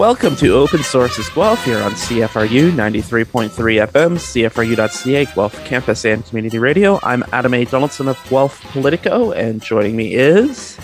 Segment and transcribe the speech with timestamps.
[0.00, 6.58] Welcome to Open Sources Guelph here on CFRU 93.3 FM, CFRU.ca, Guelph Campus and Community
[6.58, 6.98] Radio.
[7.02, 7.66] I'm Adam A.
[7.66, 10.78] Donaldson of Guelph Politico, and joining me is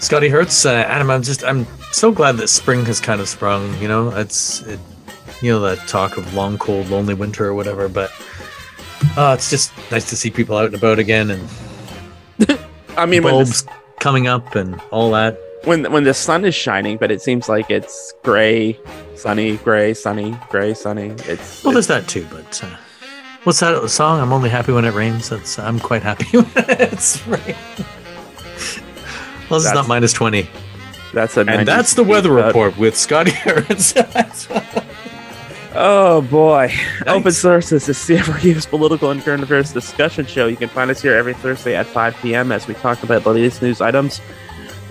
[0.00, 0.66] Scotty Hertz.
[0.66, 3.72] Uh, Adam, I'm just I'm so glad that spring has kind of sprung.
[3.80, 4.80] You know, it's it,
[5.40, 8.10] you know that talk of long, cold, lonely winter or whatever, but
[9.16, 12.58] uh, it's just nice to see people out and about again and
[12.98, 15.38] I mean, when bulbs the, coming up and all that.
[15.66, 18.78] When when the sun is shining, but it seems like it's gray,
[19.14, 21.08] sunny, gray, sunny, gray, sunny.
[21.26, 22.68] It's Well, it's- there's that too, but uh,
[23.44, 24.20] what's that song?
[24.20, 25.28] I'm only happy when it rains.
[25.28, 26.46] That's I'm quite happy when
[26.80, 27.54] it's rain.
[29.50, 30.48] Well, this is not minus twenty,
[31.12, 33.92] that's a and that's the weather report with Scotty Hertz.
[35.78, 36.72] Oh boy.
[37.06, 40.46] Open Sources is the CFRU's political and current affairs discussion show.
[40.46, 42.50] You can find us here every Thursday at 5 p.m.
[42.50, 44.22] as we talk about the latest news items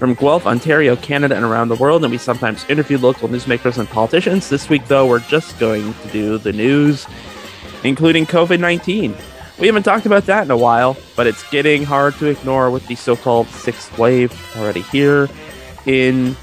[0.06, 2.04] from Guelph, Ontario, Canada, and around the world.
[2.04, 4.50] And we sometimes interview local newsmakers and politicians.
[4.50, 7.08] This week, though, we're just going to do the news,
[7.84, 9.16] including COVID 19.
[9.58, 12.86] We haven't talked about that in a while, but it's getting hard to ignore with
[12.86, 15.28] the so called sixth wave already here
[15.88, 16.38] in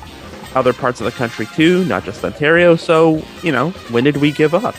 [0.57, 2.75] other parts of the country too, not just Ontario.
[2.75, 4.75] So, you know, when did we give up?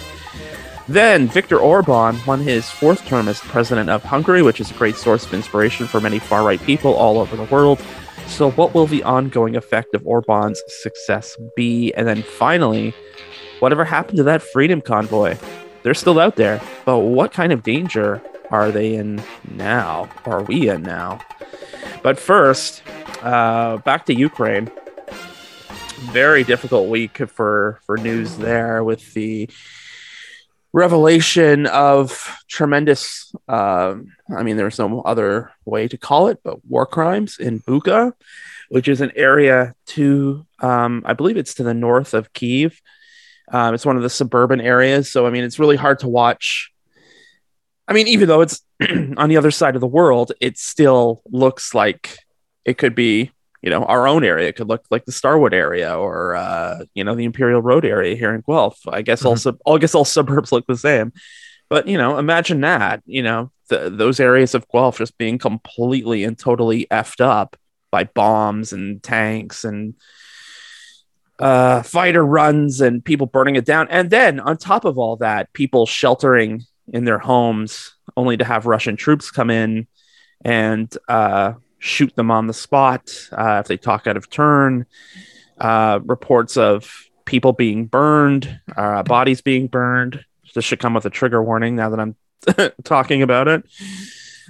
[0.90, 4.98] Then Viktor Orban won his fourth term as president of Hungary, which is a great
[4.98, 7.82] source of inspiration for many far right people all over the world.
[8.34, 11.94] So, what will the ongoing effect of Orban's success be?
[11.94, 12.96] And then finally,
[13.60, 15.38] whatever happened to that freedom convoy?
[15.84, 20.10] They're still out there, but what kind of danger are they in now?
[20.26, 21.20] Are we in now?
[22.02, 22.82] But first,
[23.22, 24.72] uh, back to Ukraine
[26.12, 29.50] very difficult week for for news there with the
[30.74, 36.86] revelation of tremendous um i mean there's no other way to call it but war
[36.86, 38.12] crimes in buka
[38.70, 42.82] which is an area to um i believe it's to the north of kiev
[43.52, 45.12] um, it's one of the suburban areas.
[45.12, 46.72] So i mean it's really hard to watch.
[47.88, 48.62] I mean even though it's
[49.18, 52.18] on the other side of the world it still looks like
[52.66, 53.32] it could be
[53.64, 54.50] you know our own area.
[54.50, 58.16] It could look like the starwood area or uh, you know the imperial road area
[58.16, 58.80] here in guelph.
[58.88, 59.30] I guess Mhm.
[59.30, 61.12] also i guess all suburbs look the same.
[61.70, 66.24] But you know imagine that you know the, those areas of guelph just being completely
[66.26, 67.56] and totally effed up
[67.90, 69.94] by bombs and tanks and
[71.40, 73.88] uh, fighter runs and people burning it down.
[73.90, 78.66] And then on top of all that people sheltering in their homes only to have
[78.66, 79.88] russian troops come in
[80.44, 84.86] and uh, shoot them on the spot uh, if they talk out of turn.
[85.58, 86.90] Uh, reports of
[87.26, 90.24] people being burned, uh, bodies being burned.
[90.56, 92.16] This should come with a trigger warning now that I'm
[92.84, 93.66] talking about it.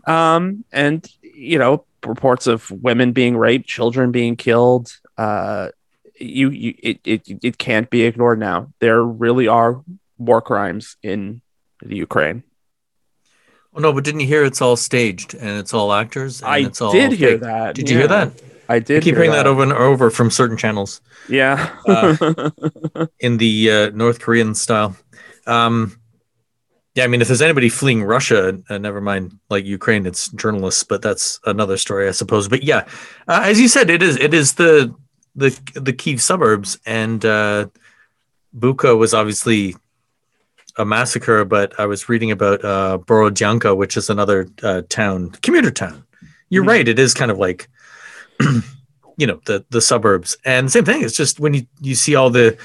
[0.05, 4.95] Um, and, you know, reports of women being raped, children being killed.
[5.17, 5.69] Uh,
[6.19, 8.71] you, you it, it, it can't be ignored now.
[8.79, 9.81] There really are
[10.19, 11.41] war crimes in
[11.81, 12.43] the Ukraine.
[13.75, 16.41] Oh no, but didn't you hear it's all staged and it's all actors?
[16.41, 17.75] And I it's all did hear that.
[17.75, 18.31] Did you hear that?
[18.69, 19.03] I I did.
[19.03, 19.47] keep hear hearing that.
[19.47, 21.69] over and over from certain channels Yeah.
[21.87, 22.57] Uh,
[23.19, 24.95] in the uh, North Korean style.
[25.47, 25.99] Um,
[26.95, 30.83] yeah, I mean, if there's anybody fleeing Russia, uh, never mind like Ukraine, it's journalists,
[30.83, 32.47] but that's another story, I suppose.
[32.47, 32.85] But yeah,
[33.27, 34.93] uh, as you said, it is it is the
[35.35, 37.65] the the key suburbs, and uh,
[38.55, 39.75] Buka was obviously
[40.77, 41.45] a massacre.
[41.45, 46.03] But I was reading about uh, Borodyanka, which is another uh, town, commuter town.
[46.49, 46.67] You're Mhm.
[46.67, 47.67] right; it is kind of like
[49.17, 52.29] you know the the suburbs and same thing it's just when you you see all
[52.31, 52.57] the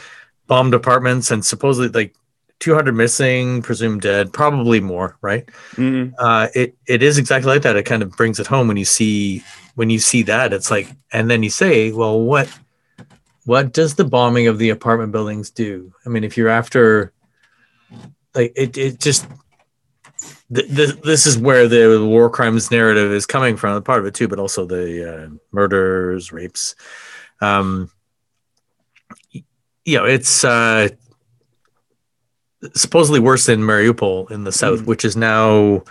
[0.47, 2.15] bombed apartments and supposedly like
[2.61, 6.15] 200 missing presumed dead probably more right Mhm.
[6.19, 8.87] uh it it is exactly like that it kind of brings it home when you
[8.87, 9.43] see
[9.75, 12.49] when you see that it's like and then you say well what
[13.45, 17.13] what does the bombing of the apartment buildings do i mean if you're after
[18.35, 19.27] like it it just
[20.55, 24.15] th- th- this is where the war crimes narrative is coming from part of it
[24.15, 24.87] too but also the
[25.25, 26.75] uh, murders rapes.
[27.41, 27.91] Um
[29.85, 30.89] you know it's uh
[32.75, 34.87] supposedly worse than mariupol in the south Mhm.
[34.87, 35.83] which is now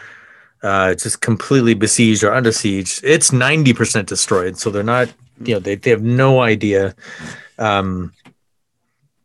[0.64, 3.00] uh just completely besieged or under siege.
[3.04, 5.08] It's 90% destroyed so they're not
[5.42, 6.96] you know they, they have no idea.
[7.60, 8.12] Um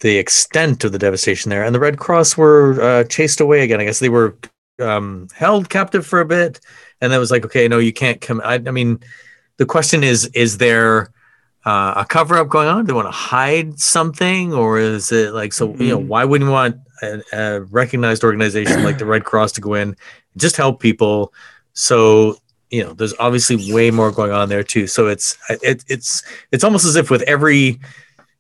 [0.03, 1.65] the extent of the devastation there.
[1.65, 3.81] And the red cross were uh, chased away again.
[3.81, 4.37] I guess they were
[4.81, 6.61] um, held captive for a bit.
[7.01, 9.01] And then it was like okay no you can't come i, I mean
[9.57, 11.11] the question is is there
[11.65, 12.83] uh, a cover up going on?
[12.83, 14.53] Do they want to hide something?
[14.53, 16.07] Or is it like so you know Mhm.
[16.09, 19.97] why wouldn't you want a, a recognized organization like the red cross to go in
[20.37, 21.33] just help people?
[21.75, 22.37] So
[22.71, 24.87] you know there's obviously way more going on there too.
[24.87, 26.23] So it's it, it's
[26.53, 27.79] it's almost as if with every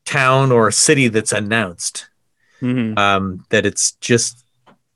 [0.04, 2.06] town or city that's announced.
[2.60, 2.96] Mhm.
[2.98, 4.44] Um, that it's just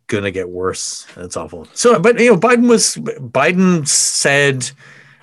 [0.06, 1.06] gonna get worse.
[1.16, 1.66] That's awful.
[1.74, 4.70] So, but you know, Biden was Biden said,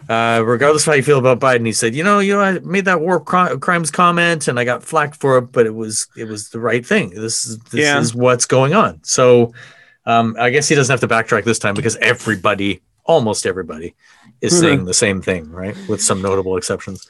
[0.10, 2.60] uh, regardless of how you feel about Biden, he said, you know, you know, I
[2.60, 6.08] made that war cri- crimes comment and I got flack for it, but it was
[6.18, 7.12] it was the right thing.
[7.12, 8.00] This is this Yeah.
[8.00, 9.00] is what's going on.
[9.04, 9.54] So,
[10.06, 13.96] um, I guess he doesn't have to backtrack this time because everybody, almost everybody,
[14.42, 14.60] is Mhm.
[14.60, 15.78] saying the same thing, right?
[15.88, 17.08] With some notable exceptions.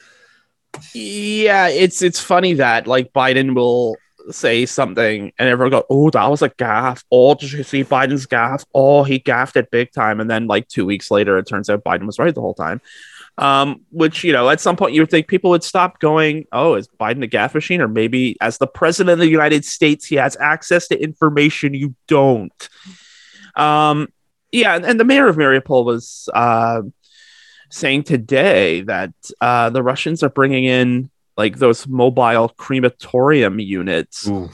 [0.93, 3.95] Yeah, it's it's funny that like Biden will
[4.31, 8.25] say something and everyone go, "Oh, that was a gaffe." Oh, did you see Biden's
[8.25, 8.65] gaffe?
[8.73, 10.19] Oh, he gaffed it big time.
[10.19, 12.81] And then like two weeks later, it turns out Biden was right the whole time.
[13.37, 16.75] Um, which you know, at some point you would think people would stop going, "Oh,
[16.75, 20.15] is Biden a gaffe machine?" Or maybe as the president of the United States, he
[20.15, 22.69] has access to information you don't.
[23.55, 24.07] Um,
[24.51, 26.81] yeah, and, and the mayor of Mariupol was uh,
[27.73, 29.11] saying today that
[29.41, 34.27] uh, the Russians are bringing in like those mobile crematorium units.
[34.27, 34.51] Ooh.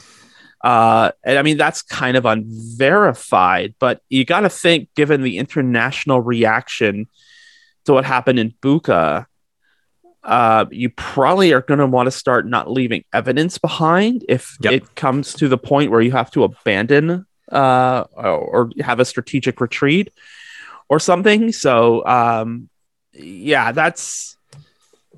[0.64, 5.36] Uh, and I mean, that's kind of unverified, but you got to think, given the
[5.36, 7.08] international reaction
[7.84, 9.26] to what happened in Buka,
[10.24, 14.72] uh, you probably are going to want to start not leaving evidence behind if Yep.
[14.72, 19.04] it comes to the point where you have to abandon uh, or, or have a
[19.04, 20.10] strategic retreat
[20.88, 21.52] or something.
[21.52, 22.69] So, um,
[23.22, 24.36] yeah, that's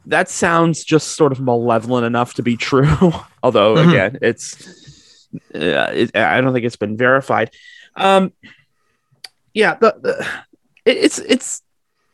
[0.06, 2.86] that sounds just sort of malevolent enough to be true.
[3.42, 3.88] Although, Mhm.
[3.88, 7.50] again, it's uh, it, I don't think it's been verified.
[7.96, 8.32] Um,
[9.54, 10.26] yeah, the, the
[10.84, 11.62] it, it's it's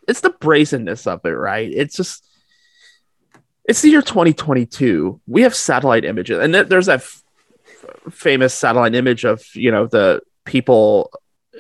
[0.07, 1.71] it's the brazenness of it, right?
[1.73, 2.25] It's just
[3.65, 5.21] it's the year 2022.
[5.27, 7.23] We have satellite images, and there- there's that f-
[8.11, 11.11] famous satellite image of you know the people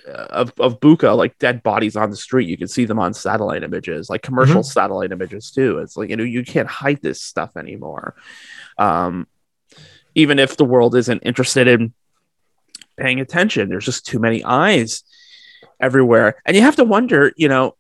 [0.07, 2.49] of of Buka, like dead bodies on the street.
[2.49, 5.79] You can see them on satellite images, like commercial satellite images too.
[5.79, 8.15] It's like you know you can't hide this stuff anymore.
[8.79, 9.27] Um,
[10.15, 11.93] even if the world isn't interested in
[12.97, 15.03] paying attention, there's just too many eyes
[15.81, 17.75] everywhere, and you have to wonder, you know.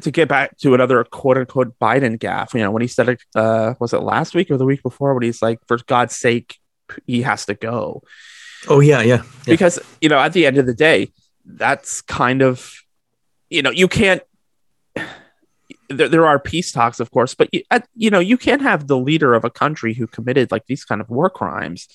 [0.00, 3.22] To get back to another quote unquote Biden gaffe, you know, when he said it,
[3.34, 6.56] uh, was it last week or the week before, when he's like, for God's sake,
[7.06, 8.02] he has to go
[8.68, 9.16] Oh yeah, yeah.
[9.16, 9.22] Yeah.
[9.46, 11.12] because you know at the end of the day
[11.44, 12.72] that's kind of
[13.50, 14.22] you know you can't
[15.88, 17.62] there, there are peace talks of course but you,
[17.94, 21.00] you know you can't have the leader of a country who committed like these kind
[21.00, 21.88] of war crimes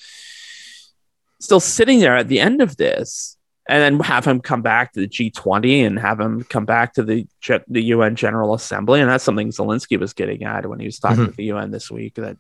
[1.40, 3.38] still sitting there at the end of this
[3.70, 7.04] and then have him come back to the G20 and have him come back to
[7.04, 7.28] the
[7.68, 11.24] the UN General Assembly and that's something Zelensky was getting at when he was talking
[11.24, 11.28] Mhm.
[11.28, 12.38] with the UN this week that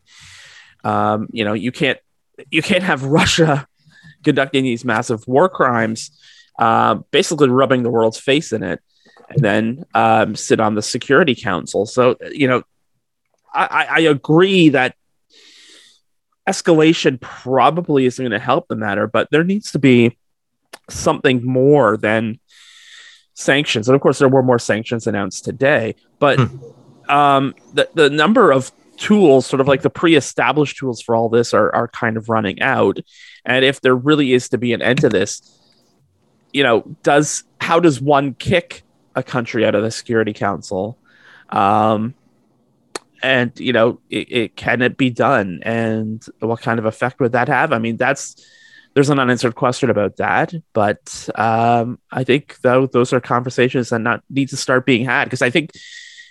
[0.84, 2.00] um, you know you can't
[2.52, 3.68] you can't have Russia
[4.24, 6.12] conducting these massive war crimes,
[6.58, 8.82] uh, basically rubbing the world's face in it,
[9.30, 11.86] and then um, sit on the Security Council.
[11.86, 12.64] So, you know,
[13.54, 14.96] I, I, agree that
[16.48, 20.18] escalation probably isn't going to help the matter, but there needs to be
[20.90, 22.40] something more than
[23.34, 23.88] sanctions.
[23.88, 26.40] And of course, there were more sanctions announced today, but
[27.10, 31.54] um, the, the number of tools, sort of like the pre-established tools for all this,
[31.54, 33.00] are are kind of running out.
[33.46, 35.57] And if there really is to be an end to this,
[36.54, 38.84] you know, does how does one kick
[39.16, 40.98] a country out of the Security Council?
[41.50, 42.14] Um,
[43.24, 47.32] and you know, it, it can it be done, and what kind of effect would
[47.32, 47.74] that have?
[47.74, 48.36] I mean, that's
[48.94, 54.00] there's an unanswered question about that, but um, I think though those are conversations that
[54.00, 55.72] not need to start being had because I think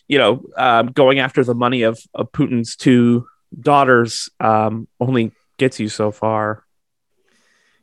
[0.09, 3.27] you know, um, going after the money of, of Putin's two
[3.59, 6.65] daughters um, only gets you so far.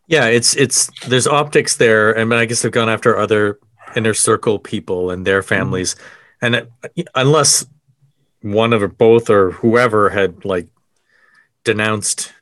[0.07, 3.60] Yeah, it's it's there's optics there, I and I guess they've gone after other
[3.95, 5.48] inner circle people and their mm-hmm.
[5.50, 5.95] families,
[6.41, 6.72] and it,
[7.15, 7.65] unless
[8.41, 10.67] one of or both or whoever had like
[11.63, 12.33] denounced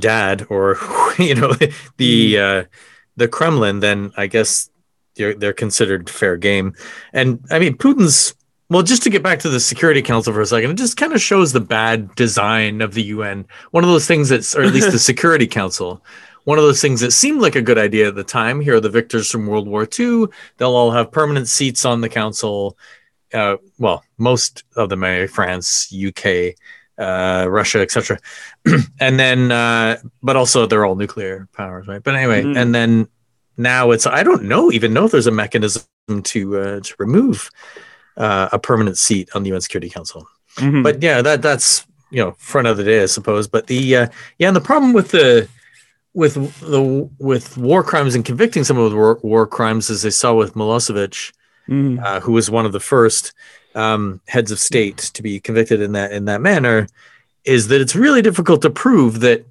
[0.00, 0.78] dad or
[1.18, 1.52] you know
[1.98, 2.60] the mm-hmm.
[2.60, 2.68] uh,
[3.16, 4.70] the Kremlin, then I guess
[5.16, 6.74] they're they're considered fair game.
[7.12, 8.34] And I mean, Putin's
[8.70, 11.14] well, just to get back to the Security Council for a second, it just kind
[11.14, 13.46] of shows the bad design of the UN.
[13.70, 16.04] One of those things that's, or at least the Security Council,
[16.48, 18.58] one of those things that seemed like a good idea at the time.
[18.58, 20.28] Here are the victors from World War II.
[20.56, 22.78] They'll all have permanent seats on the council.
[23.34, 26.54] Uh, well, most of them are France, UK,
[26.98, 28.18] uh, Russia, etc.
[28.98, 32.02] and then, uh, but also they're all nuclear powers, right?
[32.02, 32.56] But anyway, Mhm.
[32.56, 33.08] and then
[33.58, 35.84] now it's I don't know even know if there's a mechanism
[36.22, 37.50] to uh, to remove
[38.16, 40.26] uh, a permanent seat on the UN Security Council.
[40.56, 40.82] Mhm.
[40.82, 43.46] But yeah, that that's you know front of the day, I suppose.
[43.46, 44.06] But the uh,
[44.38, 45.46] yeah, and the problem with the
[46.14, 50.10] with the with war crimes and convicting some of the war, war crimes, as they
[50.10, 51.32] saw with Milosevic,
[51.68, 52.02] Mhm.
[52.02, 53.32] uh, who was one of the first
[53.74, 56.86] um, heads of state to be convicted in that in that manner,
[57.44, 59.46] is that it's really difficult to prove that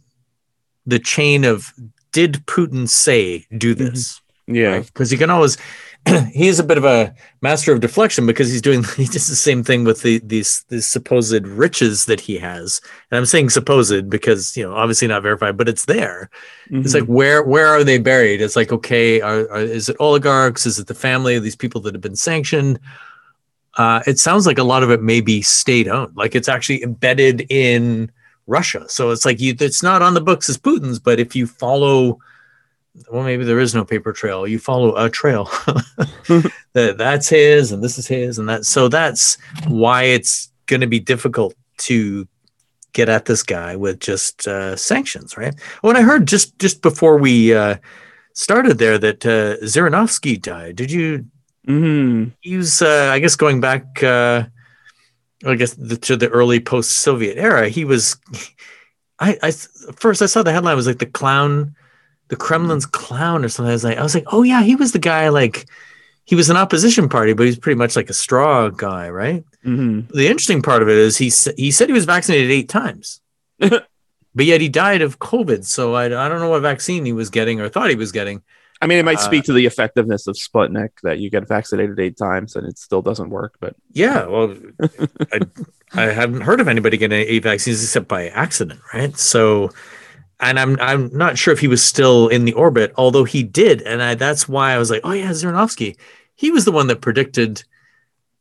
[0.85, 1.73] the chain of
[2.11, 4.19] did Putin say do this?
[4.47, 4.79] Yeah.
[4.79, 5.57] Because you can always
[6.33, 9.63] he's a bit of a master of deflection because he's doing he does the same
[9.63, 12.81] thing with the these these supposed riches that he has.
[13.11, 16.29] And I'm saying supposed because you know obviously not verified, but it's there.
[16.69, 16.81] Mm-hmm.
[16.81, 18.41] It's like where where are they buried?
[18.41, 20.65] It's like okay, are, are, is it oligarchs?
[20.65, 22.79] Is it the family of these people that have been sanctioned?
[23.77, 26.81] Uh, it sounds like a lot of it may be state owned, like it's actually
[26.81, 28.11] embedded in
[28.47, 28.85] Russia.
[28.89, 32.17] So it's like you, it's not on the books as Putin's, but if you follow
[33.11, 34.47] well, maybe there is no paper trail.
[34.47, 35.45] You follow a trail
[36.73, 38.65] that that's his, and this is his, and that.
[38.65, 39.37] So that's
[39.67, 42.27] why it's going to be difficult to
[42.93, 45.53] get at this guy with just uh, sanctions, right?
[45.81, 47.77] When I heard just just before we uh,
[48.33, 51.25] started there that uh, died, did you?
[51.67, 52.29] Mm-hmm.
[52.41, 54.01] He's, uh, I guess, going back.
[54.01, 54.45] Uh,
[55.45, 57.69] I guess the, to the early post-Soviet era.
[57.69, 58.17] He was.
[59.19, 61.75] I, I first I saw the headline was like the clown
[62.29, 63.69] the Kremlin's clown or something.
[63.69, 65.29] I was like, I was like, oh yeah, he was the guy.
[65.29, 65.67] Like,
[66.25, 69.45] he was an opposition party, but he's pretty much like a straw guy, right?
[69.65, 70.13] Mm-hmm.
[70.15, 73.21] The interesting part of it is he he said he was vaccinated eight times,
[73.59, 73.87] but
[74.35, 75.65] yet he died of COVID.
[75.65, 78.41] So I, I don't know what vaccine he was getting or thought he was getting.
[78.79, 81.99] I mean, it might speak Uh, to the effectiveness of Sputnik that you get vaccinated
[81.99, 83.55] eight times and it still doesn't work.
[83.59, 84.55] But Yeah, well,
[85.33, 85.39] I,
[85.93, 89.17] I haven't heard of anybody getting eight vaccines except by accident, right?
[89.17, 89.71] So,
[90.39, 93.81] and I'm I'm not sure if he was still in the orbit, although he did,
[93.83, 95.97] and I, that's why I was like, oh yeah, Zhirinovsky.
[96.35, 97.63] He was the one that predicted.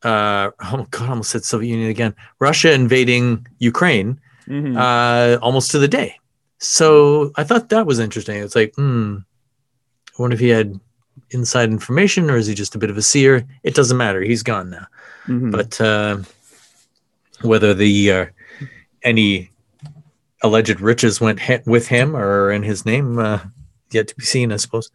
[0.03, 2.15] Uh, oh God, I almost said Soviet Union again.
[2.39, 4.77] Russia invading Ukraine Mhm.
[4.77, 6.17] uh, almost to the day.
[6.59, 8.37] So I thought that was interesting.
[8.37, 9.17] It's like, hmm,
[10.17, 10.79] I wonder if he had
[11.31, 13.45] inside information or is he just a bit of a seer?
[13.65, 14.21] It doesn't matter.
[14.21, 14.87] He's gone now
[15.27, 15.51] Mhm.
[15.51, 16.19] but uh,
[17.43, 18.27] whether the uh,
[19.03, 19.51] any
[20.43, 23.41] alleged riches went he- with him or in his name uh,
[23.91, 24.91] yet to be seen i suppose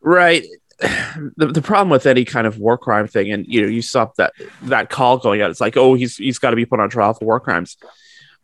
[0.00, 0.44] right.
[1.36, 4.10] The, the problem with any kind of war crime thing, and you know, you saw
[4.16, 5.50] that that call going out.
[5.50, 7.76] It's like, oh, he's he's got to be put on trial for war crimes.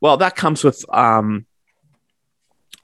[0.01, 1.47] Well, that comes with um,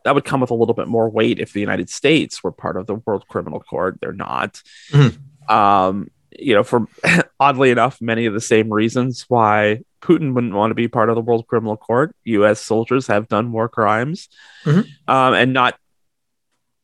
[0.04, 2.76] that would come with a little bit more weight if the United States were part
[2.76, 3.98] of the World Criminal Court.
[4.00, 4.60] They're not.
[4.90, 5.18] Mhm.
[5.48, 6.88] Um, you know, for
[7.38, 11.14] oddly enough, many of the same reasons why Putin wouldn't want to be part of
[11.14, 12.14] the World Criminal Court.
[12.24, 12.60] U.S.
[12.60, 14.28] soldiers have done war crimes,
[14.64, 14.86] Mhm.
[15.08, 15.78] um, and not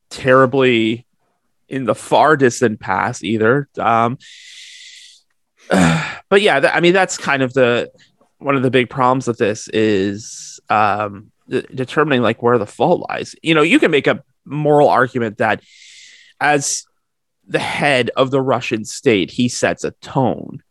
[0.09, 1.07] terribly
[1.69, 3.69] in the far distant past either.
[3.79, 4.17] Um,
[5.69, 7.91] but yeah, th- I mean, that's kind of the
[8.39, 13.07] one of the big problems with this is um, de- determining like where the fault
[13.11, 13.35] lies.
[13.43, 15.63] You know, you can make a moral argument that
[16.41, 16.85] as
[17.47, 20.63] the head of the Russian state, he sets a tone.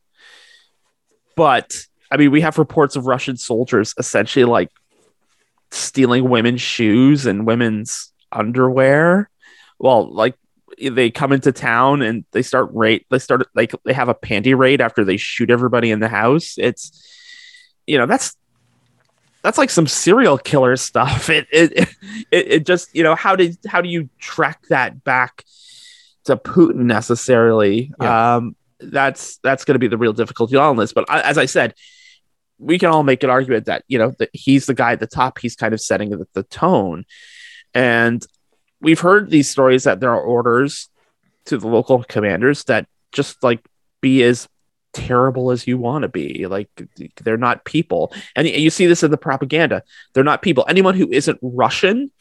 [1.36, 4.70] But I mean, we have reports of Russian soldiers essentially like
[5.72, 9.30] stealing women's shoes and women's underwear.
[9.78, 10.36] Well, like
[10.82, 13.06] they come into town and they start raid.
[13.10, 16.56] They start like they have a panty raid after they shoot everybody in the house.
[16.58, 17.06] It's
[17.86, 18.36] you know that's
[19.42, 21.30] that's like some serial killer stuff.
[21.40, 21.72] It it
[22.32, 25.44] it, it just you know how did how do you track that back
[26.26, 27.92] to Putin necessarily?
[28.02, 28.36] Yeah.
[28.36, 30.94] Um, that's that's going to be the real difficulty on this.
[30.94, 31.74] But I, as I said,
[32.60, 35.08] we can all make an argument that you know that he's the guy at the
[35.08, 35.40] top.
[35.40, 37.06] He's kind of setting the, the tone,
[37.74, 38.24] and
[38.82, 40.90] we've heard these stories that there are orders
[41.46, 43.66] to the local commanders that just like
[44.02, 44.48] be as
[44.94, 46.46] terrible as you want to be.
[46.48, 46.70] Like
[47.24, 49.84] they're not people, and you see this in the propaganda.
[50.14, 50.66] They're not people.
[50.68, 52.12] Anyone who isn't Russian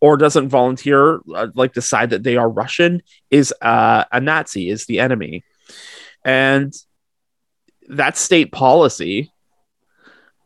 [0.00, 4.86] or doesn't volunteer, uh, like decide that they are Russian, is uh, a Nazi, is
[4.86, 5.44] the enemy,
[6.24, 6.72] and
[7.88, 9.32] that's state policy.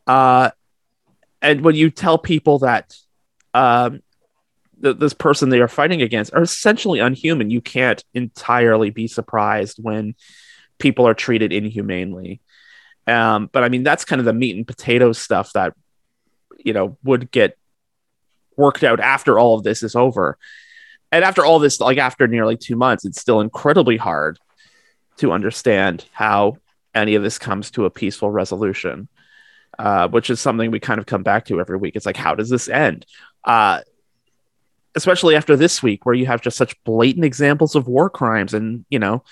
[0.06, 0.50] Uh,
[1.40, 2.96] and when you tell people that
[3.54, 4.02] um,
[4.82, 9.78] th- this person they are fighting against are essentially unhuman, you can't entirely be surprised
[9.80, 10.14] when
[10.78, 12.40] people are treated inhumanely.
[13.06, 15.74] Um, but I mean, that's kind of the meat and potatoes stuff that
[16.58, 17.56] you know would get
[18.56, 20.38] worked out after all of this is over.
[21.10, 24.38] And after all this, like after nearly two months, it's still incredibly hard
[25.18, 26.58] to understand how
[26.94, 29.08] any of this comes to a peaceful resolution,
[29.78, 31.96] uh, which is something we kind of come back to every week.
[31.96, 33.06] It's like, how does this end?
[33.44, 33.80] Uh,
[34.94, 38.84] especially after this week, where you have just such blatant examples of war crimes and,
[38.90, 39.24] you know,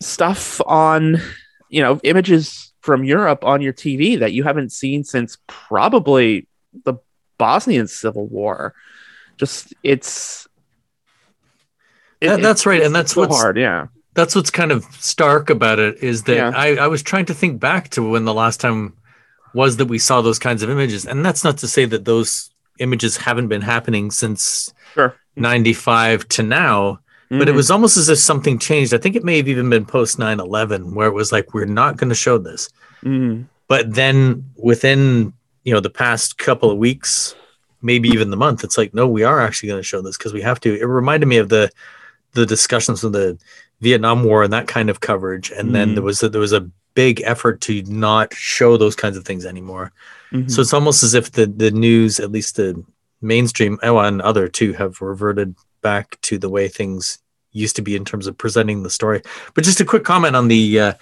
[0.00, 1.20] stuff on,
[1.68, 6.46] you know, images from Europe on your TV that you haven't seen since probably
[6.84, 6.94] the
[7.38, 8.74] Bosnian Civil War.
[9.36, 10.46] Just, it's.
[12.20, 13.56] it- That- that's right, it's and that's so what's- hard.
[13.56, 13.86] Yeah.
[14.14, 16.52] that's what's kind of stark about it is that Yeah.
[16.54, 18.94] I, I was trying to think back to when the last time
[19.60, 21.06] was that we saw those kinds of images.
[21.06, 25.14] And that's not to say that those images haven't been happening since Sure.
[25.36, 27.56] 95 to now, but it Mhm.
[27.56, 28.92] was almost as if something changed.
[28.94, 31.64] I think it may have even been post 9 11 where it was like, we're
[31.82, 32.68] not going to show this.
[33.04, 33.46] Mhm.
[33.68, 35.32] But then within,
[35.64, 37.34] you know, the past couple of weeks,
[37.82, 40.32] maybe even the month, it's like, no, we are actually going to show this because
[40.34, 40.78] we have to.
[40.78, 41.70] It reminded me of the
[42.32, 43.38] the discussions of the
[43.80, 45.50] Vietnam War and that kind of coverage.
[45.50, 45.94] And then Mhm.
[45.94, 49.46] there was a, there was a big effort to not show those kinds of things
[49.46, 49.92] anymore.
[50.32, 50.50] Mhm.
[50.50, 52.82] So it's almost as if the the news, at least the
[53.22, 57.18] mainstream, oh, and other too, have reverted back to the way things
[57.52, 59.22] used to be in terms of presenting the story.
[59.54, 60.92] But just a quick comment on the uh,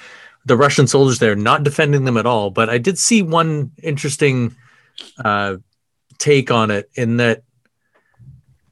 [0.44, 4.54] the Russian soldiers there, not defending them at all, but I did see one interesting
[5.24, 5.56] uh,
[6.18, 7.42] take on it in that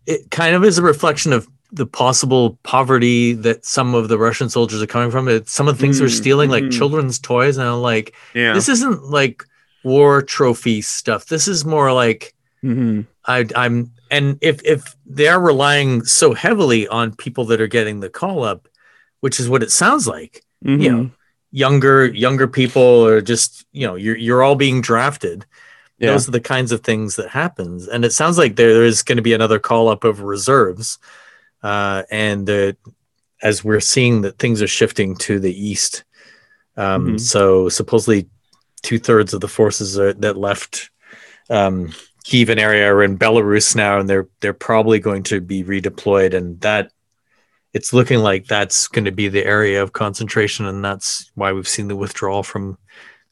[0.06, 4.50] it kind of is a reflection of the possible poverty that some of the Russian
[4.50, 5.26] soldiers are coming from.
[5.28, 6.72] It, some of the things they're Mm, stealing, like mhm.
[6.72, 8.52] children's toys, and I'm like, yeah.
[8.52, 9.42] this isn't like
[9.82, 11.26] war trophy stuff.
[11.26, 13.06] This is more like Mhm.
[13.26, 18.08] I, I'm, and if if they're relying so heavily on people that are getting the
[18.10, 18.68] call up,
[19.20, 20.90] which is what it sounds like, you Mhm.
[20.90, 21.10] know,
[21.52, 25.44] younger younger people or just you know you're you're all being drafted.
[25.98, 26.10] Yeah.
[26.12, 29.16] Those are the kinds of things that happens, and it sounds like there is going
[29.16, 30.98] to be another call up of reserves,
[31.62, 32.72] uh, and uh,
[33.42, 36.04] as we're seeing that things are shifting to the east.
[36.76, 37.20] Um, Mhm.
[37.20, 38.28] So supposedly,
[38.82, 40.90] two thirds of the forces are, that left
[41.50, 41.92] um,
[42.24, 46.60] Kievan area are in Belarus now, and they're they're probably going to be redeployed, and
[46.60, 46.90] that
[47.74, 51.68] it's looking like that's going to be the area of concentration, and that's why we've
[51.68, 52.78] seen the withdrawal from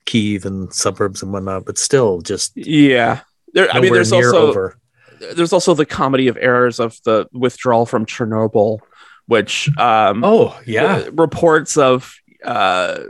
[0.07, 1.65] Kiev and suburbs and whatnot.
[1.65, 3.21] But still, just Yeah.
[3.53, 4.77] There, I mean, there's also over.
[5.21, 8.79] There's also the comedy of errors of the withdrawal from Chernobyl,
[9.27, 13.01] which um, Oh yeah, uh, reports of uh,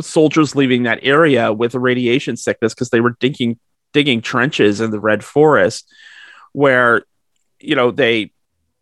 [0.00, 3.58] soldiers leaving that area with radiation sickness because they were digging
[3.92, 5.92] digging trenches in the red forest,
[6.52, 7.04] where
[7.60, 8.32] you know they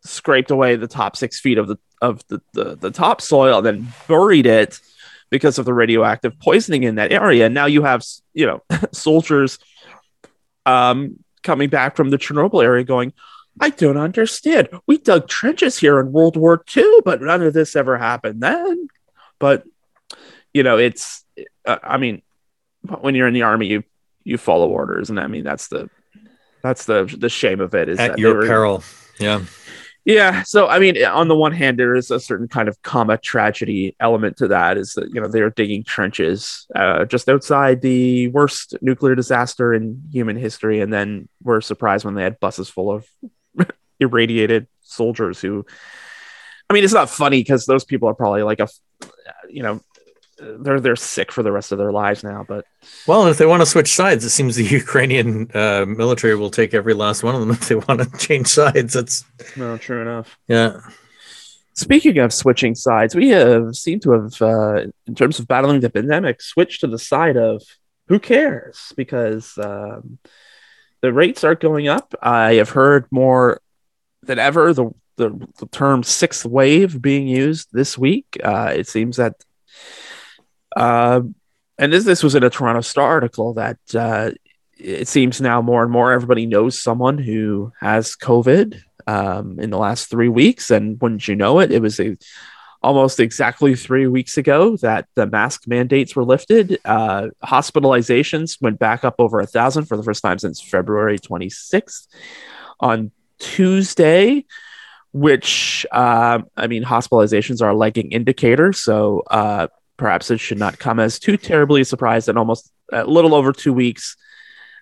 [0.03, 3.87] scraped away the top six feet of the of the, the, the topsoil and then
[4.07, 4.79] buried it
[5.29, 7.47] because of the radioactive poisoning in that area.
[7.47, 9.59] And Now you have you know soldiers
[10.65, 13.13] um, coming back from the Chernobyl area going,
[13.59, 14.67] I don't understand.
[14.85, 18.89] We dug trenches here in World War II, but none of this ever happened then.
[19.39, 19.63] But
[20.53, 21.23] you know, it's
[21.65, 22.21] uh, I mean,
[22.99, 23.83] when you're in the army, you
[24.23, 25.89] you follow orders, and I mean that's the
[26.61, 28.83] that's the the shame of it is at your were- peril.
[29.19, 29.41] Yeah,
[30.07, 30.43] yeah.
[30.43, 33.93] So, I mean, on the one hand, there is a certain kind of comma tragedy
[33.99, 38.77] element to that is that, you know, they're digging trenches uh, just outside the worst
[38.81, 40.79] nuclear disaster in human history.
[40.79, 43.05] And then we're surprised when they had buses full of
[43.99, 45.65] irradiated soldiers who,
[46.69, 48.69] I mean, it's not funny because those people are probably like a,
[49.49, 49.81] you know,
[50.39, 52.45] they're they're sick for the rest of their lives now.
[52.47, 52.65] But
[53.07, 56.73] Well, if they want to switch sides, it seems the Ukrainian uh, military will take
[56.73, 58.93] every last one of them if they want to change sides.
[58.93, 60.37] That's no, true enough.
[60.47, 60.79] yeah.
[61.73, 65.91] Speaking of switching sides, we have seem to have, uh, in terms of battling the
[65.91, 67.61] pandemic, switched to the side of
[68.07, 70.17] who cares because um,
[71.01, 72.15] the rates are going up.
[72.19, 73.61] I have heard more
[74.23, 78.37] than ever the the, the term sixth wave being used this week.
[78.43, 79.33] Uh, it seems that,
[80.77, 81.21] uh,
[81.79, 84.31] and this this was in a Toronto Star article that uh,
[84.77, 89.77] it seems now more and more everybody knows someone who has COVID um, in the
[89.77, 92.15] last three weeks, and wouldn't you know it, it was a,
[92.83, 96.77] almost exactly three weeks ago that the mask mandates were lifted.
[96.85, 102.07] Uh, hospitalizations went back up over a thousand for the first time since February 26th.
[102.79, 104.45] On Tuesday,
[105.11, 110.79] which uh, I mean, hospitalizations are a lagging indicator, so uh, perhaps it should not
[110.79, 114.15] come as too terribly surprised that almost a little over two weeks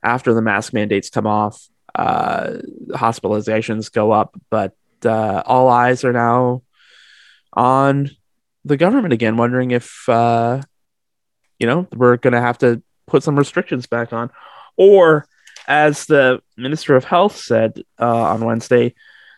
[0.03, 2.57] after the mask mandates come off, uh,
[2.91, 4.39] hospitalizations go up.
[4.49, 6.61] But uh, all eyes are now
[7.53, 8.11] on
[8.63, 10.61] the government again, wondering if uh,
[11.59, 14.29] you know we're going to have to put some restrictions back on,
[14.77, 15.27] or
[15.67, 18.93] as the minister of health said uh, on Wednesday,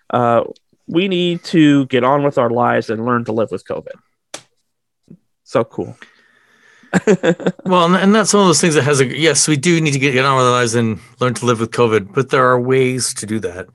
[0.09, 0.43] uh,
[0.87, 3.93] we need to get on with our lives and learn to live with COVID.
[5.47, 5.95] So cool.
[7.65, 9.99] Well, and- that's one of those things that has a yes, we do need to
[9.99, 12.59] get, get on with our lives and learn to live with COVID, but there are
[12.59, 13.67] ways to do that.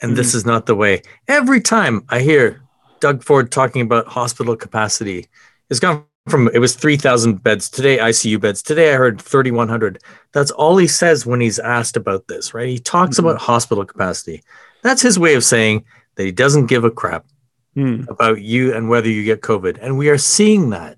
[0.00, 1.02] And this is not the way.
[1.28, 2.60] Every time I hear
[2.98, 5.28] Doug Ford talking about hospital capacity,
[5.70, 8.62] it's gone from it was 3,000 beds today, ICU beds.
[8.62, 10.02] Today I heard 3,100.
[10.32, 12.68] That's all he says when he's asked about this, right?
[12.68, 13.20] He talks Mhm.
[13.20, 14.42] about hospital capacity.
[14.82, 15.84] That's his way of saying
[16.16, 17.26] that he doesn't give a crap
[17.74, 18.04] Hmm.
[18.08, 19.78] about you and whether you get COVID.
[19.80, 20.96] And we are seeing that.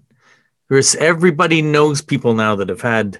[0.68, 3.18] There's everybody knows people now that have had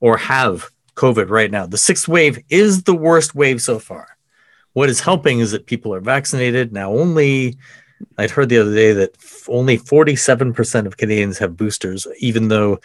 [0.00, 1.66] or have COVID right now.
[1.66, 4.16] The sixth wave is the worst wave so far.
[4.74, 6.72] What is helping is that people are vaccinated.
[6.72, 7.56] Now, only,
[8.18, 9.16] I'd heard the other day that
[9.48, 12.80] only 47% of Canadians have boosters, even though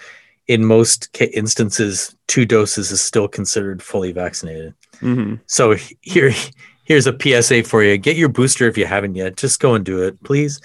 [0.48, 4.74] in most instances, two doses is still considered fully vaccinated.
[5.02, 5.36] Mm-hmm.
[5.45, 6.32] So here,
[6.84, 9.38] here's a PSA for you: get your booster if you haven't yet.
[9.38, 10.60] Just go and do it, please.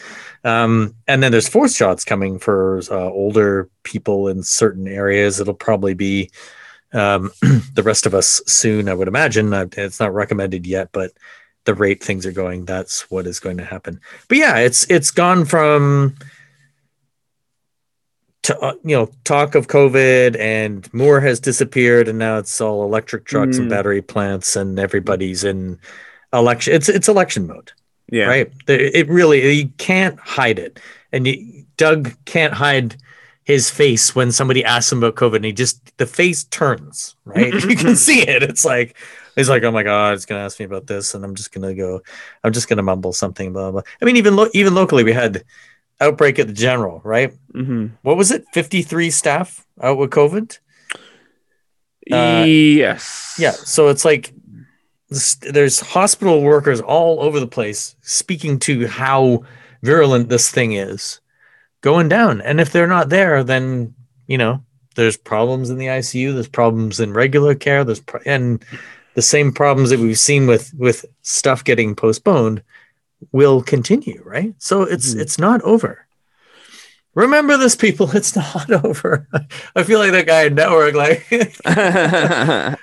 [0.44, 5.40] Um, and then there's fourth shots coming for uh, older people in certain areas.
[5.40, 6.30] It'll probably be
[6.92, 7.32] um,
[7.74, 9.52] the rest of us soon, I would imagine.
[9.52, 11.12] It's not recommended yet, but
[11.64, 14.00] the rate things are going, that's what is going to happen.
[14.28, 16.14] But yeah, it's it's gone from
[18.42, 22.84] to, uh, you know talk of COVID and Moore has disappeared, and now it's all
[22.84, 23.60] electric trucks mm.
[23.60, 25.78] and battery plants, and everybody's in
[26.32, 26.74] election.
[26.74, 27.72] It's it's election mode.
[28.10, 28.52] Yeah, right.
[28.68, 30.78] It really you can't hide it,
[31.12, 32.96] and you, Doug can't hide
[33.44, 37.52] his face when somebody asks him about COVID, and he just the face turns right.
[37.68, 38.42] you can see it.
[38.42, 38.96] It's like
[39.36, 41.74] he's like, oh my god, it's gonna ask me about this, and I'm just gonna
[41.74, 42.02] go,
[42.42, 43.52] I'm just gonna mumble something.
[43.52, 43.82] Blah blah.
[44.00, 45.44] I mean, even lo- even locally, we had
[46.00, 47.32] outbreak at the general, right?
[47.52, 47.94] Mm-hmm.
[48.02, 48.44] What was it?
[48.52, 50.58] 53 staff out with COVID.
[52.12, 53.36] Uh, yes.
[53.38, 53.52] Yeah.
[53.52, 54.33] So it's like
[55.08, 59.44] there's hospital workers all over the place speaking to how
[59.82, 61.20] virulent this thing is
[61.82, 62.40] going down.
[62.40, 63.94] And if they're not there, then
[64.26, 64.62] you know
[64.96, 66.34] there's problems in the ICU.
[66.34, 67.84] There's problems in regular care.
[67.84, 68.64] There's pro- and
[69.14, 72.62] the same problems that we've seen with with stuff getting postponed
[73.32, 74.22] will continue.
[74.24, 74.54] Right.
[74.58, 75.20] So it's mm-hmm.
[75.20, 76.04] it's not over.
[77.14, 78.10] Remember this, people.
[78.14, 79.28] It's not over.
[79.76, 81.26] I feel like that guy at Network, like,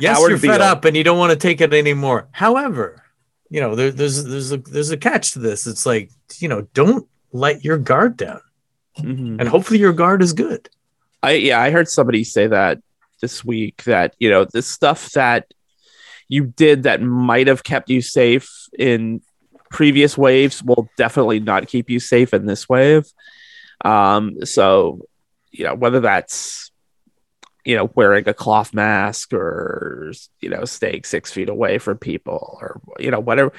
[0.00, 2.28] yes, Howard you're fed up and you don't want to take it anymore.
[2.32, 3.02] However,
[3.50, 5.66] you know, there, there's there's a there's a catch to this.
[5.66, 8.40] It's like, you know, don't let your guard down.
[8.98, 9.40] Mm-hmm.
[9.40, 10.68] And hopefully your guard is good.
[11.22, 12.78] I yeah, I heard somebody say that
[13.20, 15.52] this week that, you know, the stuff that
[16.28, 19.22] you did that might have kept you safe in
[19.70, 23.04] previous waves will definitely not keep you safe in this wave.
[23.84, 25.06] Um, so,
[25.50, 26.67] you know, whether that's
[27.68, 32.58] you know wearing a cloth mask or you know staying six feet away from people
[32.60, 33.52] or you know whatever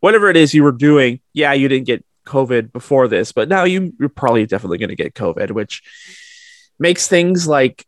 [0.00, 3.64] whatever it is you were doing yeah you didn't get COVID before this, but now
[3.64, 5.82] you, you're probably definitely going to get COVID, which
[6.78, 7.86] makes things like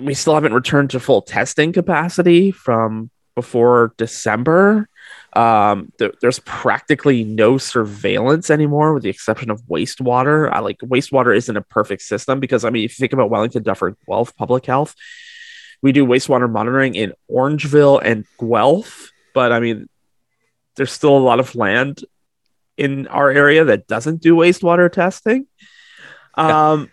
[0.00, 4.88] we still haven't returned to full testing capacity from before December.
[5.34, 10.52] Um, th- there's practically no surveillance anymore, with the exception of wastewater.
[10.52, 13.62] I like wastewater isn't a perfect system because I mean, if you think about Wellington,
[13.62, 14.94] Dufferin, Guelph Public Health,
[15.80, 19.88] we do wastewater monitoring in Orangeville and Guelph, but I mean,
[20.76, 22.04] there's still a lot of land
[22.76, 25.46] in our area that doesn't do wastewater testing.
[26.34, 26.90] Um,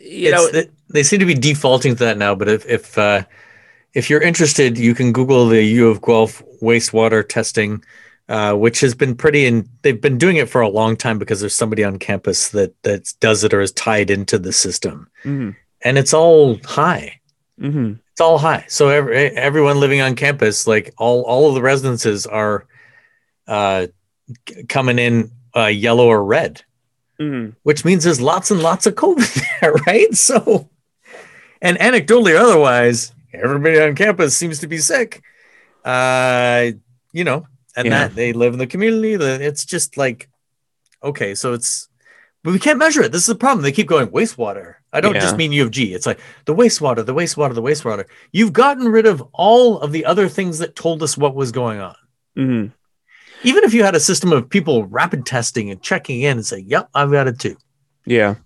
[0.00, 2.34] you it's, know, they seem to be defaulting to that now.
[2.34, 3.24] But if if uh,
[3.94, 7.84] if you're interested, you can Google the U of Guelph wastewater testing,
[8.28, 9.46] uh, which has been pretty.
[9.46, 12.74] And they've been doing it for a long time because there's somebody on campus that
[12.82, 15.50] that does it or is tied into the system, mm-hmm.
[15.82, 17.20] and it's all high.
[17.60, 17.94] Mm-hmm.
[18.10, 18.64] It's all high.
[18.68, 22.66] So every, everyone living on campus, like all all of the residences, are
[23.46, 23.86] uh,
[24.68, 26.62] coming in uh, yellow or red,
[27.20, 27.50] mm-hmm.
[27.62, 30.12] which means there's lots and lots of COVID there, right?
[30.14, 30.68] So,
[31.62, 35.22] and anecdotally, otherwise, everybody on campus seems to be sick.
[35.84, 36.72] Uh,
[37.12, 38.08] you know, and yeah.
[38.08, 39.14] that they live in the community.
[39.14, 40.28] It's just like,
[41.02, 41.88] okay, so it's,
[42.42, 43.12] but we can't measure it.
[43.12, 43.62] This is the problem.
[43.62, 44.76] They keep going wastewater.
[44.92, 45.20] I don't yeah.
[45.20, 45.94] just mean U of G.
[45.94, 48.04] It's like the wastewater, the wastewater, the wastewater.
[48.32, 51.80] You've gotten rid of all of the other things that told us what was going
[51.80, 51.96] on.
[52.36, 52.66] Mm-hmm
[53.44, 56.58] even if you had a system of people rapid testing and checking in and say,
[56.58, 57.56] "Yep, I've got it too."
[58.06, 58.36] Yeah.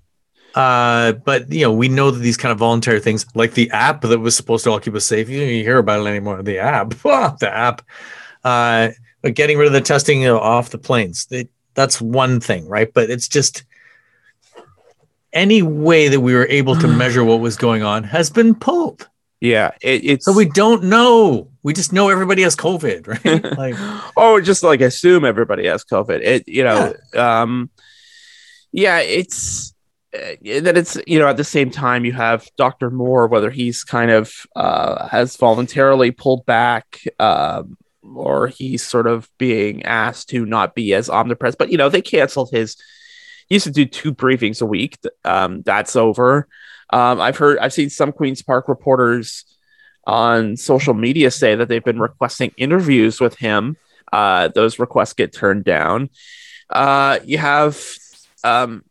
[0.55, 4.03] Uh, but you know, we know that these kind of voluntary things, like the app
[4.03, 6.43] that was supposed to all keep us safe, you don't hear about it anymore.
[6.43, 6.91] The app,
[7.39, 7.83] the app.
[8.45, 8.91] Uh,
[9.23, 12.67] but getting rid of the testing you know, off the planes, they, that's one thing,
[12.69, 12.93] right?
[12.93, 13.65] But it's just
[15.33, 19.09] any way that we were able to measure what was going on has been pulled.
[19.41, 21.49] Yeah, it, it's so we don't know.
[21.63, 23.57] We just know everybody has COVID, right?
[23.57, 23.77] like,
[24.17, 26.21] oh, just like assume everybody has COVID.
[26.23, 27.43] It, you know, yeah.
[27.43, 27.71] um,
[28.73, 29.75] yeah, it's
[30.15, 32.91] uh, that it's you know at the same time you have Dr.
[32.91, 37.01] Moore, whether he's kind of uh, has voluntarily pulled back.
[37.19, 37.77] Um,
[38.15, 41.59] or he's sort of being asked to not be as omnipresent.
[41.59, 42.77] But you know, they canceled his.
[43.49, 44.99] He used to do two briefings a week.
[45.25, 46.49] Um, that's over.
[46.91, 49.45] Um, I've heard, I've seen some Queens Park reporters
[50.07, 53.77] on social media say that they've been requesting interviews with him.
[54.13, 56.09] Uh, those requests get turned down.
[56.71, 57.83] Uh, you have
[58.45, 58.85] um,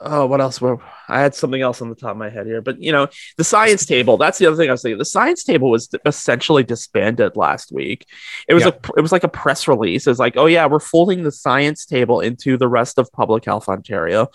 [0.00, 0.60] oh, what else?
[0.60, 3.08] Were I had something else on the top of my head here, but you know,
[3.36, 4.16] the science table.
[4.16, 4.98] That's the other thing I was thinking.
[4.98, 8.06] The science table was essentially disbanded last week.
[8.48, 8.70] It was Yeah.
[8.70, 10.06] a it was like a press release.
[10.06, 13.68] It's like, oh yeah, we're folding the science table into the rest of Public Health
[13.68, 14.28] Ontario.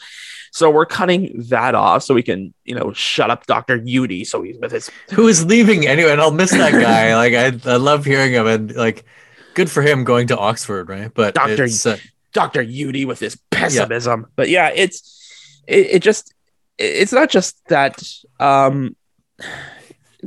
[0.52, 3.80] So we're cutting that off so we can, you know, shut up Dr.
[3.80, 4.26] Jüni.
[4.26, 6.12] So he's with his Who is leaving anyway?
[6.12, 7.16] And I'll miss that guy.
[7.24, 9.04] like I, I love hearing him, and like,
[9.56, 11.12] good for him going to Oxford, right?
[11.14, 11.64] But Dr.
[11.64, 11.98] it's, uh,
[12.34, 12.64] Dr.
[12.64, 14.28] Jüni with his pessimism.
[14.36, 15.23] But yeah, it's
[15.68, 16.34] it, it just
[16.78, 18.02] it- it's not just that
[18.40, 18.96] um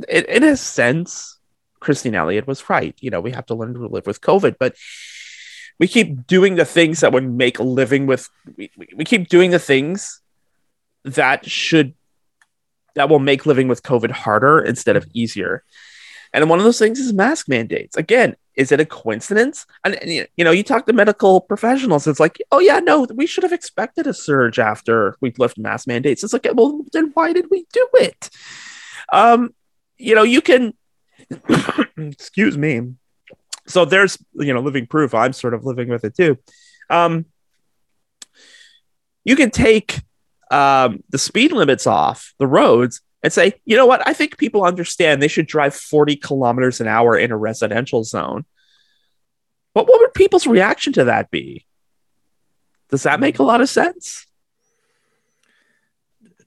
[0.07, 1.39] it, in a sense
[1.79, 2.95] Christine Elliott was right.
[2.99, 4.75] You know, we have to learn to live with COVID, but
[5.79, 9.59] we keep doing the things that would make living with we we keep doing the
[9.59, 10.21] things
[11.03, 11.93] that should
[12.95, 15.63] that will make living with COVID harder instead of easier.
[16.33, 17.95] And one of those things is mask mandates.
[17.95, 19.67] Again, is it a coincidence?
[19.85, 23.43] And, you know, you talk to medical professionals, it's like, oh yeah, no, we should
[23.43, 26.23] have expected a surge after we lift mask mandates.
[26.23, 28.31] It's like, well, then why did we do it?
[29.13, 29.53] Um,
[29.97, 30.73] you know, you can,
[31.97, 32.93] excuse me.
[33.67, 35.13] So there's, you know, living proof.
[35.13, 36.39] I'm sort of living with it too.
[36.89, 37.25] Um,
[39.23, 40.01] you can take
[40.49, 44.07] um, the speed limits off the roads and say, you know what?
[44.07, 48.45] I think people understand they should drive 40 kilometers an hour in a residential zone.
[49.73, 51.65] But what would people's reaction to that be?
[52.89, 54.25] Does that make a lot of sense?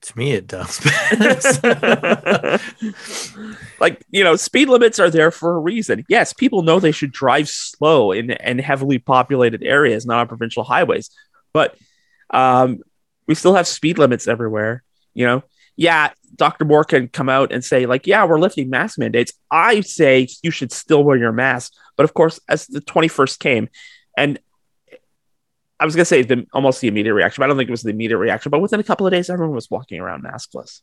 [0.01, 0.81] to me, it does.
[3.81, 6.07] like, you know, speed limits are there for a reason.
[6.09, 10.65] Yes, people know they should drive slow in, in heavily populated areas, not on provincial
[10.65, 11.11] highways.
[11.53, 11.77] But
[12.31, 12.79] um,
[13.27, 14.83] we still have speed limits everywhere.
[15.13, 15.43] You know,
[15.77, 16.65] yeah, Dr.
[16.65, 19.33] Moore can come out and say, like, yeah, we're lifting mask mandates.
[19.51, 21.73] I say you should still wear your mask.
[21.97, 23.69] But of course, as the 21st came,
[24.17, 24.39] and
[25.79, 27.83] I was gonna say the almost the immediate reaction, but I don't think it was
[27.83, 28.51] the immediate reaction.
[28.51, 30.81] But within a couple of days, everyone was walking around maskless.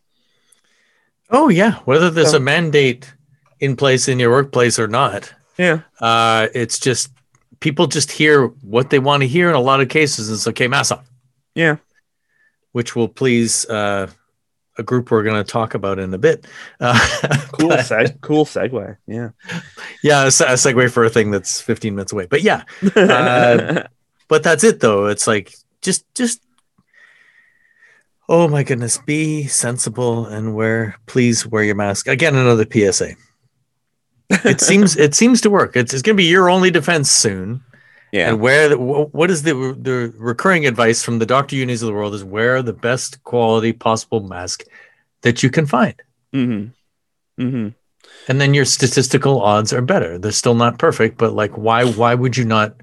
[1.30, 3.14] oh yeah, whether there's So- a mandate
[3.60, 5.82] in place in your workplace or not, Yeah.
[6.00, 7.12] uh, it's just
[7.60, 10.30] people just hear what they want to hear in a lot of cases.
[10.30, 11.04] It's okay, mask on,
[11.56, 11.78] Yeah.
[12.72, 14.08] which will please uh,
[14.78, 16.46] a group we're going to talk about in a bit.
[16.80, 16.98] Uh,
[17.54, 18.98] Cool but- seg- cool segue.
[19.08, 19.30] Yeah.
[20.04, 22.28] yeah, a, a segue for a thing that's 15 minutes away.
[22.28, 22.64] But yeah,
[22.96, 23.84] Uh,
[24.28, 25.08] but that's it though.
[25.08, 26.42] It's like just just
[28.30, 32.08] oh my goodness, be sensible and wear please wear your mask.
[32.08, 33.12] Again, another PSA.
[34.30, 35.76] It seems it seems to work.
[35.78, 37.64] It's, it's going to be your only defense soon.
[38.12, 38.30] Yeah.
[38.30, 41.94] And where the, what is the the recurring advice from the Doctor Jünis of the
[41.94, 44.64] world is wear the best quality possible mask
[45.24, 45.96] that you can find.
[46.34, 47.42] Mm-hmm.
[47.44, 47.68] Mm-hmm.
[48.30, 50.18] and then your statistical odds are better.
[50.18, 51.86] They're still not perfect, but like, why?
[51.86, 52.76] Why would you not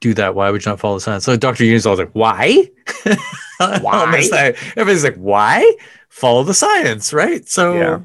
[0.00, 0.34] do that?
[0.34, 1.24] Why would you not follow the science?
[1.24, 1.64] So Dr.
[1.64, 2.70] Jünis always like, why?
[3.60, 5.76] Like- Everybody's like, why?
[6.08, 7.46] Follow the science, right?
[7.48, 8.00] So, Yeah.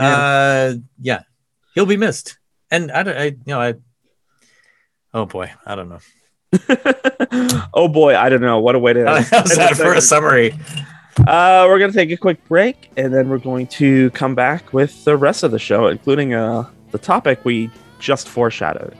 [0.00, 1.22] uh, yeah,
[1.74, 2.38] he'll be missed.
[2.70, 3.74] And I don't, I, you know, I.
[5.14, 6.00] Oh boy, I don't know.
[7.74, 8.58] oh boy, I don't know.
[8.58, 9.06] What a way to.
[9.30, 10.52] How's that for a summary?
[11.18, 15.04] Uh, we're gonna take a quick break, and then we're going to come back with
[15.04, 18.96] the rest of the show, including uh the topic we just foreshadowed.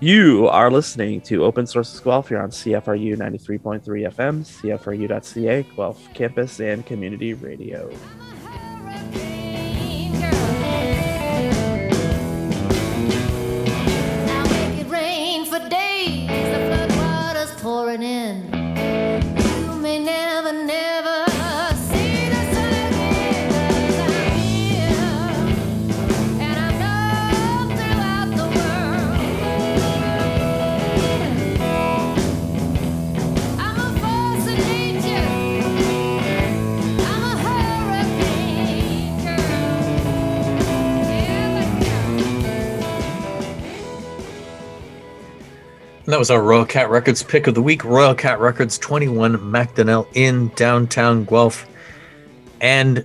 [0.00, 6.60] You are listening to Open Sources Guelph here on CFRU 93.3 FM, CFRU.ca, Guelph Campus
[6.60, 7.90] and Community Radio.
[46.08, 47.84] And that was our Royal Cat Records pick of the week.
[47.84, 51.66] Royal Cat Records 21 Macdonell in downtown Guelph.
[52.62, 53.04] And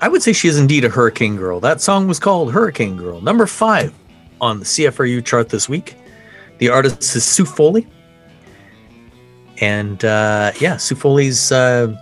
[0.00, 1.60] I would say she is indeed a Hurricane Girl.
[1.60, 3.94] That song was called Hurricane Girl, number five
[4.40, 5.94] on the CFRU chart this week.
[6.58, 7.86] The artist is Sue Foley.
[9.60, 11.96] And uh, yeah, Sue Foley's uh,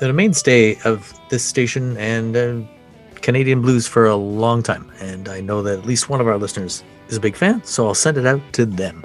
[0.00, 2.60] a mainstay of this station and uh,
[3.16, 4.90] Canadian blues for a long time.
[5.00, 7.86] And I know that at least one of our listeners is a big fan, so
[7.86, 9.04] I'll send it out to them.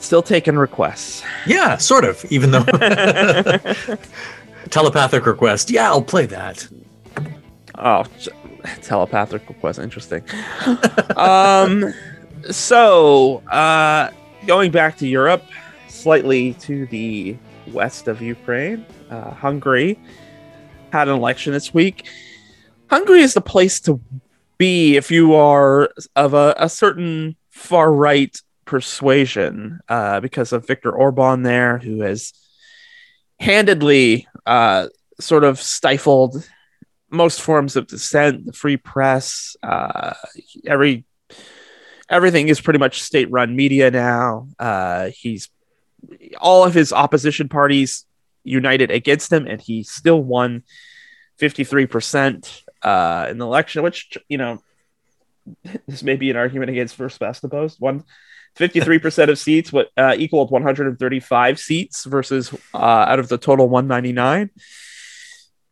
[0.00, 1.22] Still taking requests.
[1.46, 2.64] Yeah, sort of, even though
[4.70, 5.70] telepathic request.
[5.70, 6.66] Yeah, I'll play that.
[7.76, 8.04] Oh,
[8.82, 9.78] telepathic request.
[9.78, 10.22] Interesting.
[11.16, 11.92] um,
[12.50, 14.10] so uh,
[14.46, 15.44] going back to Europe,
[15.88, 17.36] slightly to the
[17.68, 18.84] west of Ukraine.
[19.10, 19.98] Uh, Hungary
[20.92, 22.08] had an election this week.
[22.88, 24.00] Hungary is the place to
[24.58, 30.92] be if you are of a, a certain far right persuasion uh, because of Viktor
[30.92, 32.32] Orban there, who has
[33.40, 34.86] handedly uh,
[35.18, 36.48] sort of stifled
[37.10, 40.14] most forms of dissent, the free press, uh,
[40.64, 41.04] every
[42.08, 44.46] everything is pretty much state-run media now.
[44.56, 45.48] Uh, he's
[46.40, 48.06] all of his opposition parties
[48.44, 50.62] united against him, and he still won
[51.38, 54.62] fifty-three percent uh, in the election, which you know
[55.88, 57.80] this may be an argument against first past the post.
[57.80, 58.04] One
[58.56, 64.50] 53% of seats what uh, equaled 135 seats versus uh, out of the total 199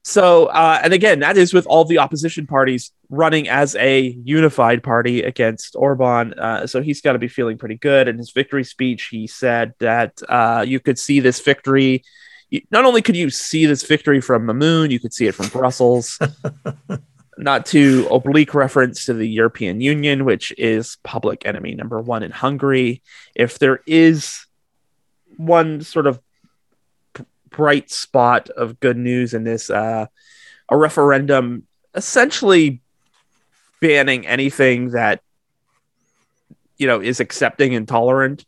[0.04, 4.82] so uh, and again that is with all the opposition parties running as a unified
[4.82, 6.34] party against orban.
[6.34, 8.06] Uh, so he's got to be feeling pretty good.
[8.06, 12.04] In his victory speech he said that uh, you could see this victory.
[12.70, 15.48] Not only could you see this victory from the moon you could see it from
[15.48, 16.18] brussels
[17.38, 22.32] not to oblique reference to the European Union, which is public enemy number one in
[22.32, 23.02] Hungary.
[23.34, 24.44] If there is
[25.36, 26.20] one sort of
[27.50, 30.06] bright spot of good news in this, uh,
[30.68, 32.80] a referendum essentially
[33.80, 35.22] banning anything that
[36.76, 38.44] you know is accepting and tolerant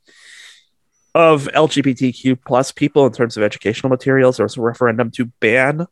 [1.15, 4.37] of LGBTQ plus people in terms of educational materials.
[4.37, 5.87] There was a referendum to ban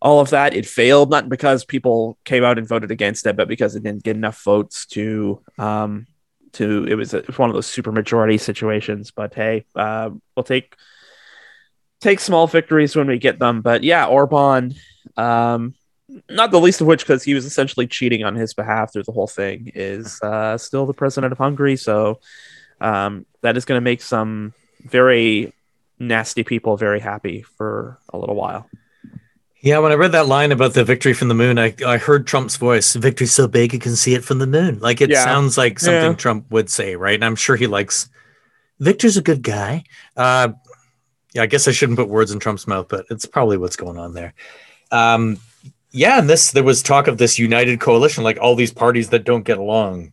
[0.00, 0.54] all of that.
[0.54, 4.04] It failed not because people came out and voted against it, but because it didn't
[4.04, 6.06] get enough votes to um,
[6.52, 9.10] to it was, a, it was one of those super majority situations.
[9.10, 10.74] But hey, uh, we'll take
[12.00, 13.60] take small victories when we get them.
[13.60, 14.74] But yeah, Orban,
[15.16, 15.74] um,
[16.28, 19.12] not the least of which because he was essentially cheating on his behalf through the
[19.12, 21.76] whole thing, is uh, still the president of Hungary.
[21.76, 22.20] So
[22.80, 25.52] um, that is going to make some very
[25.98, 28.68] nasty people very happy for a little while.
[29.62, 32.26] Yeah, when I read that line about the victory from the moon, I, I heard
[32.26, 32.94] Trump's voice.
[32.94, 34.78] Victory's so big you can see it from the moon.
[34.78, 35.22] Like it Yeah.
[35.22, 36.16] sounds like something Yeah.
[36.16, 37.14] Trump would say, right?
[37.14, 38.08] And I'm sure he likes
[38.78, 39.84] Victor's a good guy.
[40.16, 40.50] Uh
[41.34, 43.98] yeah, I guess I shouldn't put words in Trump's mouth, but it's probably what's going
[43.98, 44.32] on there.
[44.90, 45.38] Um
[45.92, 49.24] yeah, and this there was talk of this united coalition, like all these parties that
[49.24, 50.12] don't get along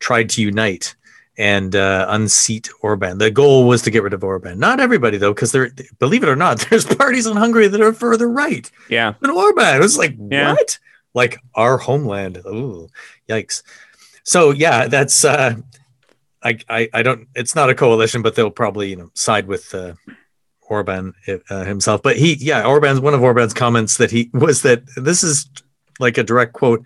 [0.00, 0.96] tried to unite
[1.36, 3.18] and uh, unseat Orban.
[3.18, 4.58] The goal was to get rid of Orban.
[4.58, 7.92] Not everybody though, because there, believe it or not, there's parties in Hungary that are
[7.92, 9.76] further right Yeah, than Orban.
[9.76, 10.52] It was like, Yeah.
[10.52, 10.78] what?
[11.12, 12.38] Like our homeland.
[12.46, 12.88] Ooh,
[13.28, 13.62] yikes.
[14.22, 15.56] So yeah, that's uh
[16.42, 19.74] I, I I don't it's not a coalition, but they'll probably, you know, side with
[19.74, 19.94] uh
[20.68, 21.12] Orban
[21.50, 22.02] uh, himself.
[22.02, 25.48] But he yeah, Orban's one of Orban's comments that he was that this is
[26.00, 26.84] like a direct quote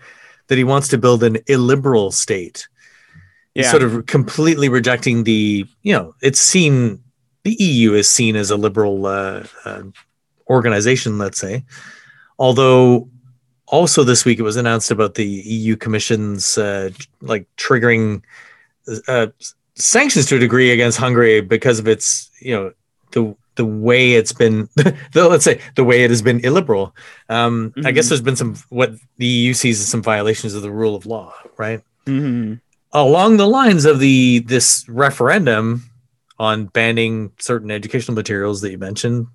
[0.48, 2.68] that he wants to build an illiberal state.
[3.58, 7.02] Yeah, sort of completely rejecting the, you know, it's seen
[7.44, 9.82] the EU is seen as a liberal uh, uh,
[10.48, 11.64] organization, let's say.
[12.38, 13.08] Although,
[13.66, 16.90] also this week it was announced about the EU Commission's uh,
[17.20, 18.22] like triggering
[19.08, 19.26] uh,
[19.74, 22.72] sanctions to a degree against Hungary because of its, you know,
[23.12, 24.68] the the way it's been,
[25.14, 26.94] let's say the way it has been illiberal.
[27.28, 28.08] Um, I guess Mhm.
[28.10, 31.34] there's been some what the EU sees as some violations of the rule of law,
[31.56, 31.80] right?
[32.06, 32.60] Mhm.
[32.92, 35.82] Along the lines of the this referendum
[36.38, 39.26] on banning certain educational materials that you mentioned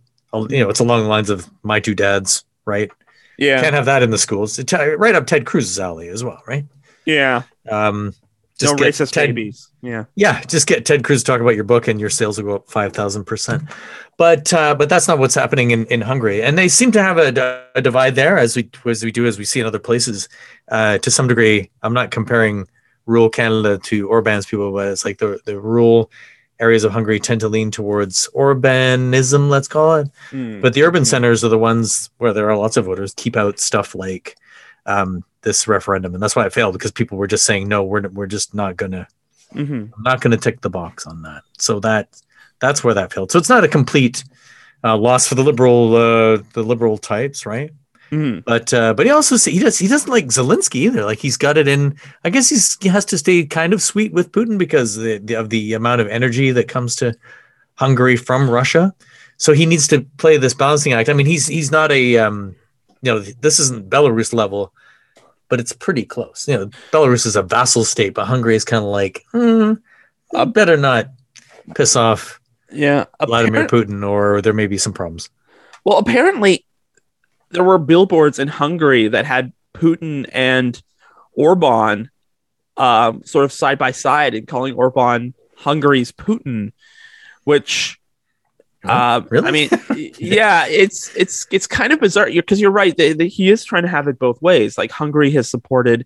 [0.50, 2.90] you know it's along the lines of my two dads right?
[3.38, 4.58] Yeah, can't have that in the schools.
[4.60, 6.66] It's uh, right up ted cruz's alley as well right?
[7.06, 7.44] Yeah.
[7.70, 8.14] um No
[8.58, 9.70] just get racist ted, babies.
[9.82, 12.46] Yeah, yeah just get ted cruz to talk about your book and your sales will
[12.46, 13.72] go up 5000%
[14.18, 16.42] but uh but that's not what's happening in in hungary.
[16.42, 19.38] And they seem to have a, a divide there as we as we do as
[19.38, 20.30] we see in other places.
[20.70, 22.68] Uh to some degree i'm not comparing
[23.06, 26.10] rural Canada to Orban's people, but it's like the the rural
[26.60, 30.08] areas of Hungary tend to lean towards Orbanism, let's call it.
[30.32, 30.62] Mm.
[30.62, 31.08] But the urban Mhm.
[31.08, 34.36] centers are the ones where there are lots of voters keep out stuff like
[34.86, 38.08] um, this referendum, and that's why it failed because people were just saying no, we're
[38.10, 39.08] we're just not gonna
[39.56, 39.92] Mhm.
[39.96, 41.44] I'm not gonna tick the box on that.
[41.58, 42.10] So that
[42.60, 43.32] that's where that failed.
[43.32, 44.24] So it's not a complete
[44.84, 47.72] uh, loss for the liberal uh, the liberal types, right?
[48.14, 48.44] Mhm.
[48.46, 51.04] But uh, but he also he does he doesn't like Zelensky either.
[51.04, 51.98] Like he's got it in.
[52.24, 55.34] I guess he's he has to stay kind of sweet with Putin because the, the,
[55.36, 57.16] of the amount of energy that comes to
[57.76, 58.94] Hungary from Russia.
[59.38, 61.10] So he needs to play this balancing act.
[61.10, 62.56] I mean, he's he's not a um,
[63.02, 64.74] you know this isn't Belarus level,
[65.50, 66.48] but it's pretty close.
[66.48, 69.74] You know, Belarus is a vassal state, but Hungary is kind of like hmm,
[70.36, 71.08] I better not
[71.76, 72.40] piss off
[72.72, 73.06] Yeah.
[73.26, 75.30] Vladimir Putin, or there may be some problems.
[75.84, 76.66] well, apparently,
[77.54, 80.82] there were billboards in Hungary that had Putin and
[81.34, 82.10] Orban
[82.78, 86.74] um, sort of side by side and calling Orban Hungary's Putin,
[87.44, 88.00] which
[88.86, 89.48] Uh, really?
[89.48, 89.70] I mean,
[90.20, 92.96] yeah, it's it's it's kind of bizarre because you're right.
[92.98, 94.78] They, they, he is trying to have it both ways.
[94.78, 96.06] Like Hungary has supported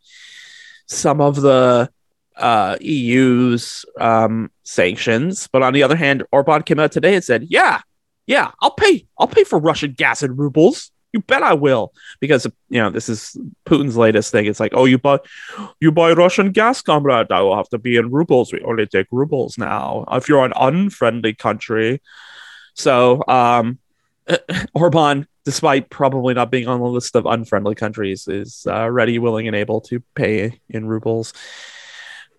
[0.85, 1.89] some of the
[2.35, 7.47] uh, EU's um, sanctions, but on the other hand, Orban came out today and said,
[7.49, 7.81] "Yeah,
[8.27, 9.07] yeah, I'll pay.
[9.17, 10.91] I'll pay for Russian gas in rubles.
[11.13, 14.45] You bet I will." Because you know this is Putin's latest thing.
[14.45, 15.19] It's like, "Oh, you buy,
[15.79, 17.31] you buy Russian gas, comrade.
[17.31, 18.51] I will have to be in rubles.
[18.51, 20.05] We only take rubles now.
[20.11, 22.01] If you're an unfriendly country."
[22.73, 23.79] So, um,
[24.73, 29.47] Orban, despite probably not being on the list of unfriendly countries, is uh, ready, willing,
[29.47, 31.33] and able to pay in rubles.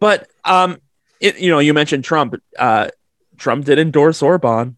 [0.00, 0.78] But um,
[1.20, 2.34] it, you know, you mentioned Trump.
[2.58, 2.88] Uh,
[3.36, 4.76] Trump did endorse Orban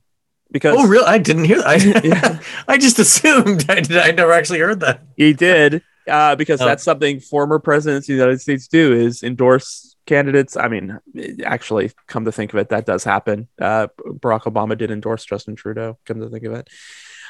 [0.52, 1.06] because Oh, really?
[1.06, 1.66] I didn't hear that.
[1.66, 1.74] I,
[2.04, 2.40] Yeah.
[2.68, 3.66] I just assumed.
[3.70, 5.02] I, did, I never actually heard that.
[5.16, 6.64] he did uh, because Oh.
[6.66, 10.56] that's something former presidents of the United States do is endorse candidates.
[10.56, 10.98] I mean,
[11.44, 13.46] actually, come to think of it, that does happen.
[13.60, 15.98] Uh, Barack Obama did endorse Justin Trudeau.
[16.06, 16.68] Come to think of it,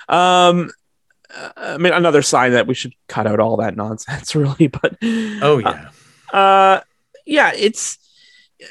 [0.08, 0.70] um,
[1.56, 4.66] I mean, another sign that we should cut out all that nonsense, really.
[4.68, 5.90] But Oh, yeah.
[6.32, 6.80] uh,
[7.26, 7.98] yeah, it's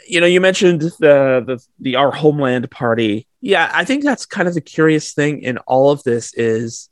[0.08, 3.28] you know, you mentioned the the the our homeland party.
[3.42, 6.90] Yeah, I think that's kind of the curious thing in all of this is,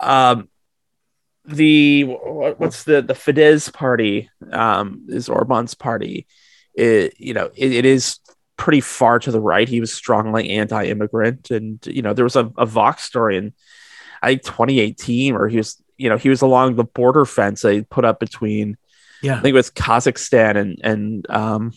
[0.00, 0.48] um,
[1.44, 6.26] the what's the the Fidesz party um is Orban's party.
[6.74, 8.18] It you know it, it is
[8.56, 9.68] pretty far to the right.
[9.68, 13.54] He was strongly anti-immigrant, and you know there was a, a Vox story in
[14.22, 17.80] I think 2018 where he was you know he was along the border fence they
[17.82, 18.76] put up between
[19.22, 19.38] Yeah.
[19.38, 21.72] I think it was Kazakhstan and and um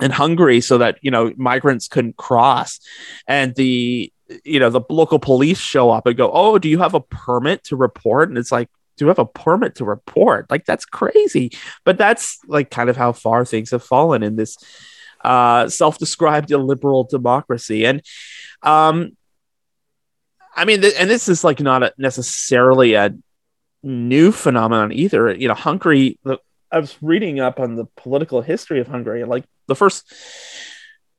[0.00, 2.80] and Hungary so that you know migrants couldn't cross
[3.26, 4.12] and the
[4.44, 7.64] you know the local police show up and go oh do you have a permit
[7.64, 11.50] to report and it's like do you have a permit to report like that's crazy
[11.84, 14.56] but that's like kind of how far things have fallen in this
[15.24, 18.02] uh self-described illiberal democracy and
[18.62, 19.16] um
[20.54, 23.14] I mean, th- and this is like not a, necessarily a
[23.82, 25.34] new phenomenon either.
[25.34, 26.18] You know, Hungary.
[26.24, 26.38] The,
[26.72, 30.12] I was reading up on the political history of Hungary, like the first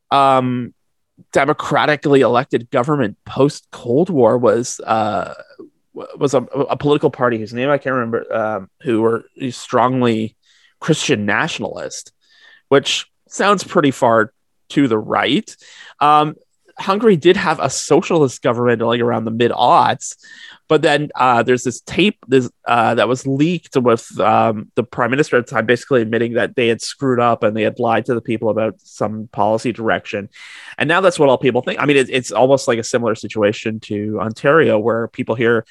[0.10, 0.74] um,
[1.32, 5.34] democratically elected government post Cold War was uh,
[5.94, 10.38] was a, a political party whose name I can't remember, um, who were strongly
[10.80, 12.12] Christian nationalist,
[12.70, 14.34] which sounds pretty far
[14.70, 15.56] to the right.
[16.00, 16.36] Um,
[16.82, 20.16] Hungary did have a socialist government like around the mid aughts,
[20.68, 25.12] but then uh, there's this tape this, uh, that was leaked with um, the prime
[25.12, 28.06] minister at the time basically admitting that they had screwed up and they had lied
[28.06, 30.30] to the people about some policy direction.
[30.78, 31.80] And now that's what all people think.
[31.82, 35.66] I mean, it, it's almost like a similar situation to Ontario where people hear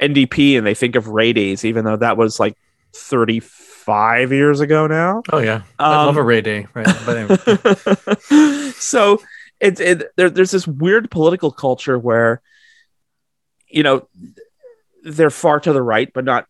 [0.00, 2.56] NDP and they think of Ray Radies, even though that was like
[2.94, 5.22] 35 years ago now.
[5.32, 5.62] Oh, yeah.
[5.78, 6.66] I Um, love a Rae Day.
[6.74, 6.86] Right.
[7.06, 8.70] But anyway.
[8.72, 9.20] so
[9.60, 12.42] it's it, there, there's this weird political culture where
[13.68, 14.08] you know
[15.04, 16.46] they're far to the right but not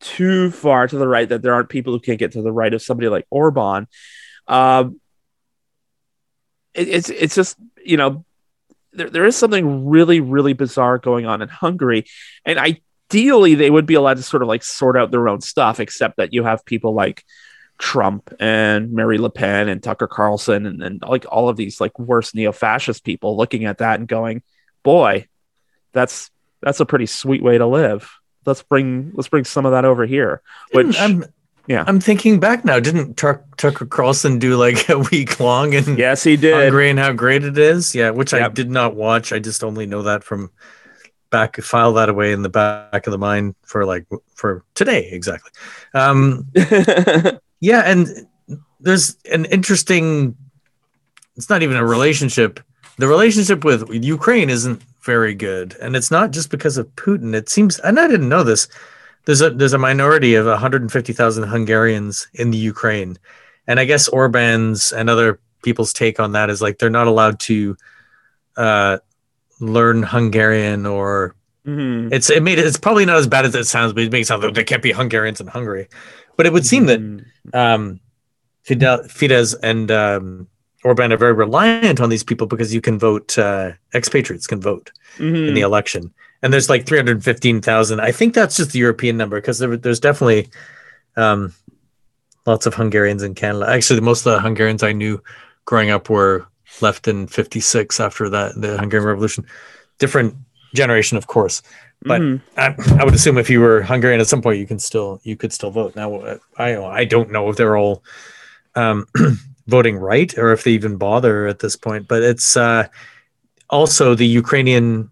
[0.00, 2.74] too far to the right that there aren't people who can't get to the right
[2.74, 3.88] of somebody like orban.
[4.46, 5.00] Um
[6.74, 8.24] it, it's it's just you know
[8.92, 12.04] there, there is something really really bizarre going on in hungary.
[12.44, 15.80] And ideally they would be allowed to sort of like sort out their own stuff
[15.80, 17.24] except that you have people like
[17.78, 21.98] Trump and Marine Le Pen and Tucker Carlson and, and like all of these like
[21.98, 24.42] worst neo-fascist people looking at that and going,
[24.82, 25.26] boy,
[25.92, 28.10] that's that's a pretty sweet way to live.
[28.44, 30.42] Let's bring let's bring some of that over here.
[30.72, 31.24] Which I'm,
[31.66, 31.84] yeah.
[31.86, 32.80] I'm thinking back now.
[32.80, 36.54] Didn't Tuck, Tucker Carlson do like a week long and yes, he did.
[36.54, 37.94] Hungary and how great it is?
[37.94, 39.32] Yeah, which I did not watch.
[39.32, 40.50] I just only know that from
[41.30, 41.56] back.
[41.56, 45.52] File that away in the back of the mind for like for today exactly.
[45.94, 46.48] Um,
[47.60, 48.26] yeah, and
[48.80, 50.36] there's an interesting.
[51.36, 52.60] It's not even a relationship.
[52.98, 57.34] The relationship with Ukraine isn't very good, and it's not just because of Putin.
[57.34, 58.68] It seems, and I didn't know this.
[59.24, 63.18] There's a there's a minority of 150,000 Hungarians in the Ukraine,
[63.66, 67.38] and I guess Orban's and other people's take on that is like they're not allowed
[67.40, 67.76] to
[68.56, 68.98] uh,
[69.60, 71.34] learn Hungarian or
[71.66, 72.12] Mhm.
[72.12, 74.26] it's it made it, it's probably not as bad as it sounds, but it makes
[74.26, 75.88] it sound like there can't be Hungarians in Hungary.
[76.36, 77.24] But it would seem that Mhm.
[77.54, 78.00] Um,
[78.62, 80.46] Fidel, Fidesz and um,
[80.84, 84.90] Orban are very reliant on these people because you can vote, uh, expatriates can vote
[85.18, 85.48] Mhm.
[85.48, 86.12] in the election.
[86.42, 88.00] And there's like 315,000.
[88.00, 90.48] I think that's just the European number because there, there's definitely
[91.16, 91.52] um,
[92.46, 93.68] lots of Hungarians in Canada.
[93.68, 95.20] Actually, most of the Hungarians I knew
[95.64, 96.46] growing up were
[96.80, 99.44] left in 56 after that, the Hungarian Revolution.
[99.98, 100.34] Different
[100.74, 101.60] generation, of course.
[102.02, 102.40] But Mhm.
[102.56, 105.36] I, I would assume if you were Hungarian at some point, you can still you
[105.36, 105.96] could still vote.
[105.96, 108.02] Now, uh, I I don't know if they're all
[108.74, 109.06] um,
[109.66, 112.06] voting right or if they even bother at this point.
[112.06, 112.86] But it's uh,
[113.68, 115.10] also the Ukrainian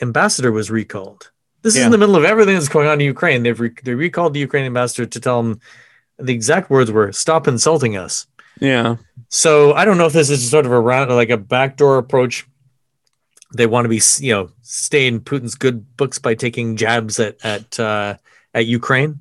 [0.00, 1.30] ambassador was recalled.
[1.62, 3.42] This is in the middle of everything that's going on in Ukraine.
[3.42, 5.60] They've re- they recalled the Ukrainian ambassador to tell him
[6.18, 8.26] the exact words were "Stop insulting us."
[8.60, 8.96] Yeah.
[9.28, 12.46] So I don't know if this is sort of a round, like a backdoor approach.
[13.54, 17.36] They want to be, you know, stay in Putin's good books by taking jabs at
[17.44, 18.16] at uh,
[18.54, 19.18] at Ukraine.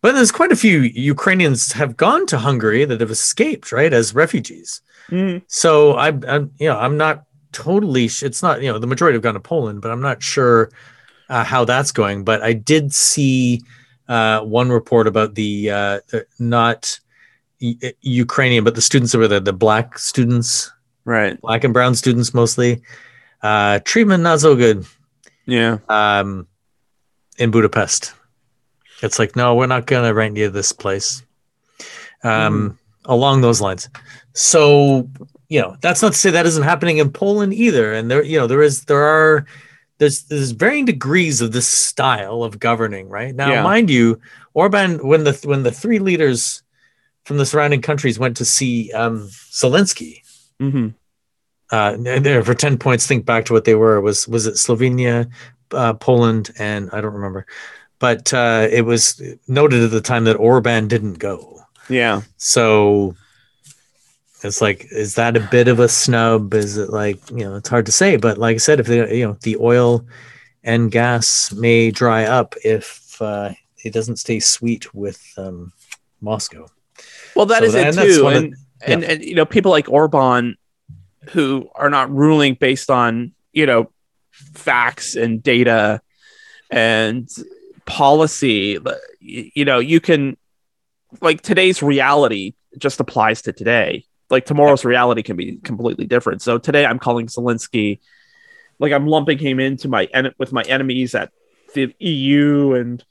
[0.00, 4.14] But there's quite a few Ukrainians have gone to Hungary that have escaped, right, as
[4.14, 4.80] refugees.
[5.10, 5.42] Mhm.
[5.46, 8.08] So I'm, I'm, you know, I'm not totally.
[8.08, 10.70] sh- It's not, you know, the majority have gone to Poland, but I'm not sure
[11.28, 12.24] uh, how that's going.
[12.24, 13.62] But I did see
[14.08, 16.00] uh, one report about the uh,
[16.40, 16.98] not
[17.60, 20.72] U- Ukrainian, but the students that were the, the black students,
[21.04, 21.40] Right.
[21.40, 22.82] black and brown students mostly.
[23.42, 24.86] Uh, treatment not so good
[25.46, 25.78] Yeah.
[25.88, 26.46] um,
[27.38, 28.12] in Budapest.
[29.02, 31.22] It's like, no, we're not going to rent you this place.
[32.22, 33.88] Um, Along those lines.
[34.32, 35.08] So,
[35.48, 37.92] you know, that's not to say that isn't happening in Poland either.
[37.92, 39.44] And there, you know, there is, there are,
[39.98, 43.34] there's, there's varying degrees of this style of governing, right?
[43.34, 43.62] Now, Yeah.
[43.64, 44.20] mind you,
[44.54, 46.62] Orban, when the, when the three leaders
[47.24, 50.18] from the surrounding countries went to see um, Zelensky,
[50.60, 50.88] hmm
[51.72, 54.00] uh, there for 10 points think back to what they were.
[54.00, 55.28] Was was it slovenia
[55.72, 57.46] uh, poland and i don't remember.
[57.98, 61.60] But uh, it was noted at the time that orban didn't go.
[61.88, 62.22] Yeah.
[62.36, 63.14] so
[64.44, 66.52] it's like is that a bit of a snub?
[66.54, 68.16] Is it like you know it's hard to say.
[68.16, 70.04] But like i said if they, you know the oil
[70.64, 73.50] and gas may dry up if uh,
[73.84, 75.72] it doesn't stay sweet with um,
[76.20, 76.66] moscow.
[77.36, 78.54] Well, that So is that- it and that's too, and,
[78.86, 80.56] and and you know people like Orban,
[81.30, 83.90] who are not ruling based on you know
[84.32, 86.00] facts and data
[86.70, 87.28] and
[87.84, 88.78] policy.
[89.20, 90.36] You know, you can
[91.20, 94.06] like today's reality just applies to today.
[94.30, 96.40] Like tomorrow's reality can be completely different.
[96.40, 98.00] So today I'm calling Zelensky,
[98.78, 101.30] like I'm lumping him into my en- with my enemies at
[101.74, 103.04] the EU and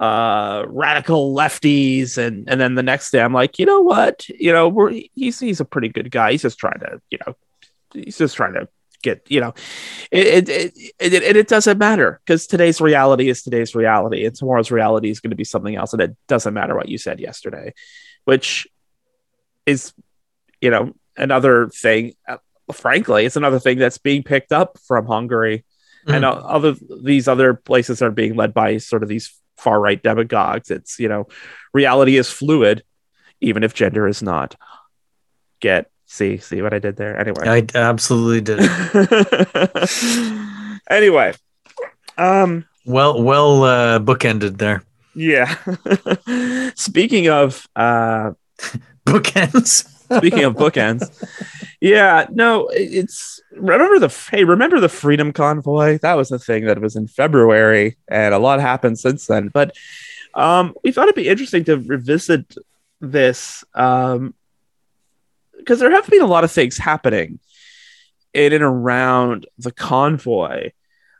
[0.00, 4.50] uh radical lefties and and then the next day i'm like you know what you
[4.50, 7.36] know we're he's he's a pretty good guy he's just trying to you know
[7.92, 8.68] he's just trying to
[9.02, 9.52] get you know
[10.10, 14.70] it it it, it, it doesn't matter because today's reality is today's reality and tomorrow's
[14.70, 17.74] reality is going to be something else and it doesn't matter what you said yesterday
[18.24, 18.68] which
[19.66, 19.92] is
[20.60, 22.36] you know another thing uh,
[22.72, 25.64] frankly it's another thing that's being picked up from hungary
[26.06, 30.02] and uh, other these other places are being led by sort of these far right
[30.02, 30.70] demagogues.
[30.70, 31.28] It's you know,
[31.72, 32.82] reality is fluid,
[33.40, 34.56] even if gender is not.
[35.60, 37.18] Get see see what I did there.
[37.18, 38.60] Anyway, i absolutely did
[40.90, 41.32] anyway,
[42.18, 44.84] um, well well uh, bookended there
[45.14, 45.54] yeah.
[46.74, 48.32] Speaking of uh,
[49.06, 51.04] bookends speaking of bookends,
[51.80, 55.98] yeah, no, it's remember the hey, remember the Freedom Convoy?
[55.98, 59.48] That was the thing that was in February, and a lot happened since then.
[59.48, 59.74] But
[60.34, 62.54] um, we thought it'd be interesting to revisit
[63.00, 64.34] this um,
[65.62, 67.38] because there have been a lot of things happening
[68.34, 70.70] in and around the convoy.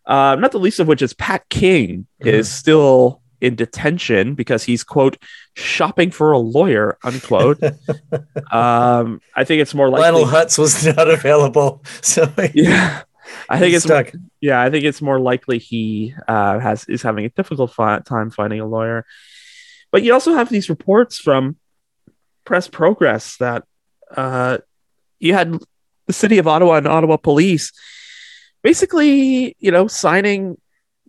[0.07, 4.85] Uh, not the least of which is Pat King is still in detention because he's
[4.85, 5.17] quote
[5.55, 7.63] shopping for a lawyer unquote.
[8.53, 10.39] um, I think it's more Lionel likely.
[10.39, 13.03] Hutz was not available, so Yeah,
[13.49, 14.13] I think it's stuck.
[14.41, 18.31] yeah, I think it's more likely he uh, has is having a difficult fi- time
[18.31, 19.05] finding a lawyer.
[19.91, 21.57] But you also have these reports from
[22.45, 23.65] Press Progress that
[24.17, 24.59] uh,
[25.19, 25.59] you had
[26.07, 27.73] the city of Ottawa and Ottawa police
[28.63, 30.57] basically, you know, signing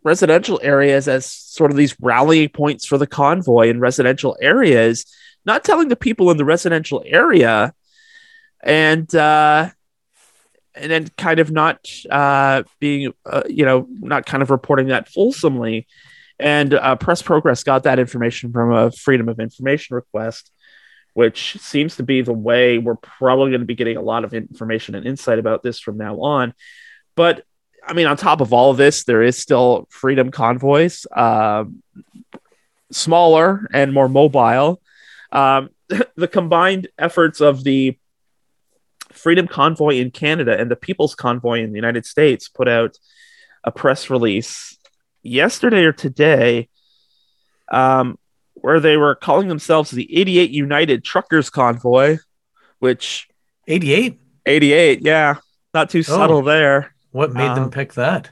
[0.03, 5.05] residential areas as sort of these rallying points for the convoy in residential areas,
[5.45, 7.73] not telling the people in the residential area
[8.61, 9.69] and uh
[10.75, 15.09] and then kind of not uh being uh, you know not kind of reporting that
[15.09, 15.87] fulsomely.
[16.39, 20.51] And uh, press progress got that information from a freedom of information request
[21.13, 24.33] which seems to be the way we're probably going to be getting a lot of
[24.33, 26.53] information and insight about this from now on.
[27.15, 27.43] But
[27.85, 31.83] i mean on top of all of this there is still freedom convoys um,
[32.91, 34.81] smaller and more mobile.
[35.31, 35.69] Um,
[36.15, 37.97] the combined efforts of the
[39.11, 42.97] Freedom Convoy in Canada and the People's Convoy in the United States put out
[43.63, 44.77] a press release
[45.21, 46.69] yesterday or today
[47.71, 48.17] um,
[48.63, 52.17] where they were calling themselves the 88 United Truckers Convoy,
[52.79, 53.27] which
[53.67, 54.19] 88.
[54.45, 55.35] 88, yeah,
[55.73, 56.93] not too subtle there.
[57.11, 58.29] What made Um, them pick that?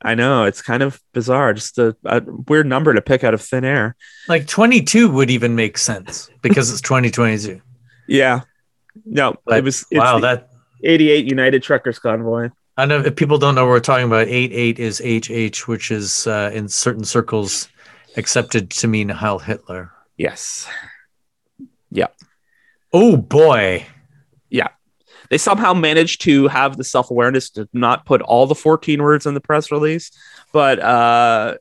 [0.00, 3.40] I know it's kind of bizarre, just a, a weird number to pick out of
[3.42, 3.96] thin air.
[4.28, 7.60] Like 22 would even make sense because it's 2022.
[8.06, 8.42] Yeah,
[9.06, 10.50] no, But it was wow, that
[10.84, 12.50] 88 United Truckers Convoy.
[12.76, 15.90] I know if people don't know what we're talking about, eight eight is HH, which
[15.90, 17.68] is uh, in certain circles
[18.16, 19.92] accepted to mean Heil Hitler.
[20.16, 20.68] Yes.
[21.90, 22.08] Yeah.
[22.92, 23.86] Oh boy.
[24.50, 24.68] Yeah.
[25.30, 29.26] They somehow managed to have the self awareness to not put all the 14 words
[29.26, 30.10] in the press release.
[30.52, 31.56] But uh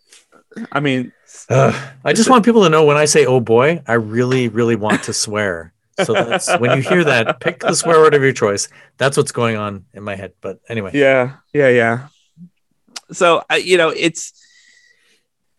[0.71, 1.11] I mean,
[1.49, 1.75] Ugh.
[2.05, 5.03] I just want people to know when I say "oh boy," I really, really want
[5.03, 5.73] to swear.
[6.03, 8.67] So that's when you hear that, pick the swear word of your choice.
[8.97, 10.33] That's what's going on in my head.
[10.41, 12.07] But anyway, yeah, yeah, yeah.
[13.11, 14.33] So uh, you know, it's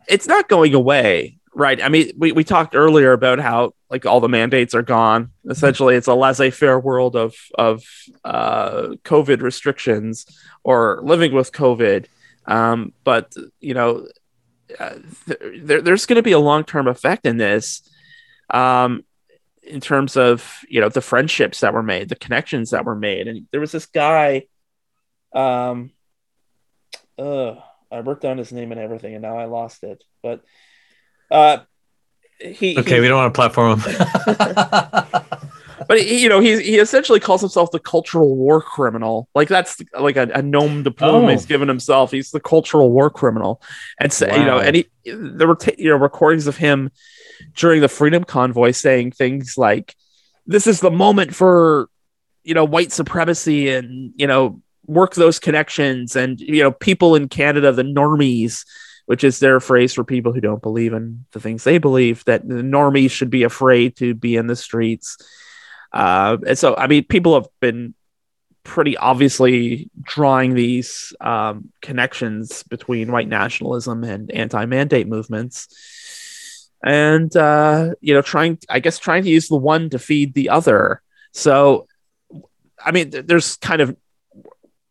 [0.09, 1.83] it's not going away, right?
[1.83, 5.31] I mean, we we talked earlier about how like all the mandates are gone.
[5.49, 7.85] Essentially, it's a laissez-faire world of of
[8.25, 10.27] uh, COVID restrictions
[10.63, 12.07] or living with COVID.
[12.47, 14.07] Um, but you know,
[14.79, 14.97] uh,
[15.27, 17.89] th- there, there's going to be a long-term effect in this.
[18.51, 19.05] Um,
[19.67, 23.27] in terms of you know the friendships that were made the connections that were made
[23.27, 24.43] and there was this guy
[25.35, 25.91] um
[27.19, 27.55] uh
[27.95, 30.43] i wrote down his name and everything and now i lost it but
[31.31, 31.59] uh
[32.41, 33.93] he okay, he- we don't want to platform him.
[35.89, 39.81] but he, you know he he essentially calls himself the cultural war criminal like that's
[39.99, 41.29] like a, a nom de plume Oh.
[41.29, 43.61] he's given himself he's the cultural war criminal
[44.01, 44.63] and so you know Wow.
[44.63, 46.91] and he there were you know recordings of him
[47.57, 49.95] during the freedom convoy saying things like
[50.47, 51.89] this is the moment for
[52.45, 57.29] you know white supremacy and you know work those connections and you know people in
[57.29, 58.65] canada the normies
[59.07, 62.47] which is their phrase for people who don't believe in the things they believe that
[62.47, 65.19] the normies should be afraid to be in the streets.
[65.93, 67.95] Uh, and so i mean people have been
[68.65, 76.71] pretty obviously drawing these um, connections between white nationalism and anti-mandate movements.
[76.83, 80.49] And uh, you know trying i guess trying to use the one to feed the
[80.49, 81.03] other.
[81.33, 81.87] So
[82.85, 83.97] i mean there's kind of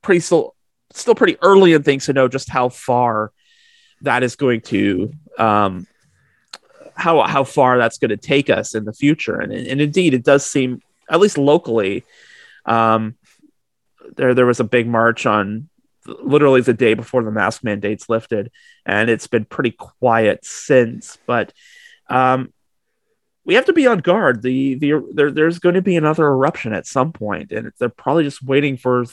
[0.03, 0.55] pretty still
[0.91, 3.31] still pretty early in things to know just how far
[4.01, 5.87] that is going to um
[6.93, 9.39] how how far that's going to take us in the future.
[9.39, 12.03] And, and indeed it does seem at least locally
[12.65, 13.15] um
[14.15, 15.69] there there was a big march on
[16.05, 18.51] literally the day before the mask mandates lifted
[18.85, 21.17] and it's been pretty quiet since.
[21.25, 21.53] But
[22.09, 22.53] um
[23.45, 24.41] we have to be on guard.
[24.41, 28.23] The the there, there's going to be another eruption at some point and they're probably
[28.23, 29.05] just waiting for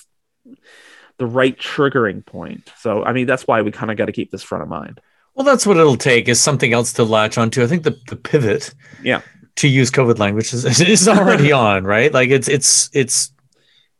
[1.18, 2.70] the right triggering point.
[2.78, 5.00] So i mean that's why we kind of got to keep this front of mind.
[5.34, 7.62] Well, that's what it'll take is something else to latch onto.
[7.62, 9.20] I think the, the pivot, Yeah.
[9.56, 12.12] to use COVID language is, is already on, right?
[12.12, 13.32] Like it's it's it's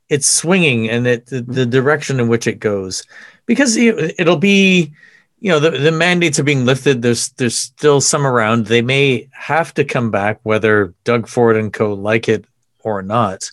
[0.08, 3.04] it's swinging and it the, the direction in which it goes.
[3.46, 4.92] Because it, it'll be
[5.38, 7.00] you know the, the mandates are being lifted.
[7.00, 8.66] There's there's still some around.
[8.66, 12.44] They may have to come back whether doug ford and co like it
[12.80, 13.50] or not.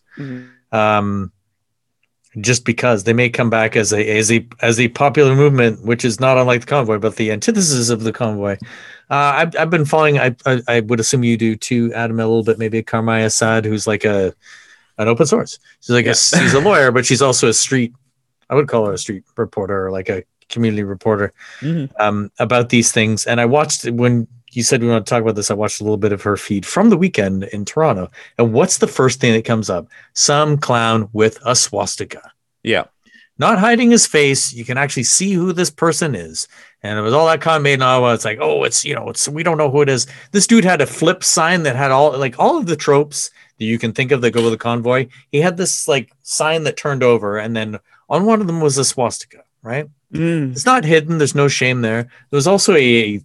[0.72, 1.32] Um,
[2.40, 6.06] just because they may come back as a as a as a popular movement, which
[6.06, 8.58] is not unlike the convoy, but the antithesis of the convoy.
[9.10, 10.20] Uh, I've I've been following.
[10.20, 12.60] I, I I would assume you do too, Adam, a little bit.
[12.60, 14.34] Maybe Caryma Sa'd, who's like a
[14.98, 15.60] an open source.
[15.82, 17.94] She's like a, she's a lawyer, but she's also a street.
[18.50, 21.92] I would call her a street reporter or like a community reporter Mhm.
[22.00, 23.26] um, about these things.
[23.28, 24.28] And I watched when
[24.58, 25.52] you said we want to talk about this.
[25.52, 28.10] I watched a little bit of her feed from the weekend in Toronto.
[28.38, 29.88] And what's the first thing that comes up?
[30.14, 32.32] Some clown with a swastika
[32.64, 32.86] yeah
[33.40, 34.54] not hiding his face.
[34.54, 36.48] You can actually see who this person is.
[36.84, 38.14] And it was all that con made in Ottawa.
[38.14, 40.08] It's like, oh, it's you know, it's we don't know who it is.
[40.32, 43.66] This dude had a flip sign that had all like all of the tropes that
[43.66, 45.08] you can think of that go with a convoy.
[45.32, 47.80] He had this like sign that turned over, and then
[48.10, 49.90] on one of them was a swastika, right?
[50.14, 50.52] Mm.
[50.52, 51.18] It's not hidden.
[51.18, 52.04] There's no shame there.
[52.04, 53.22] There was also a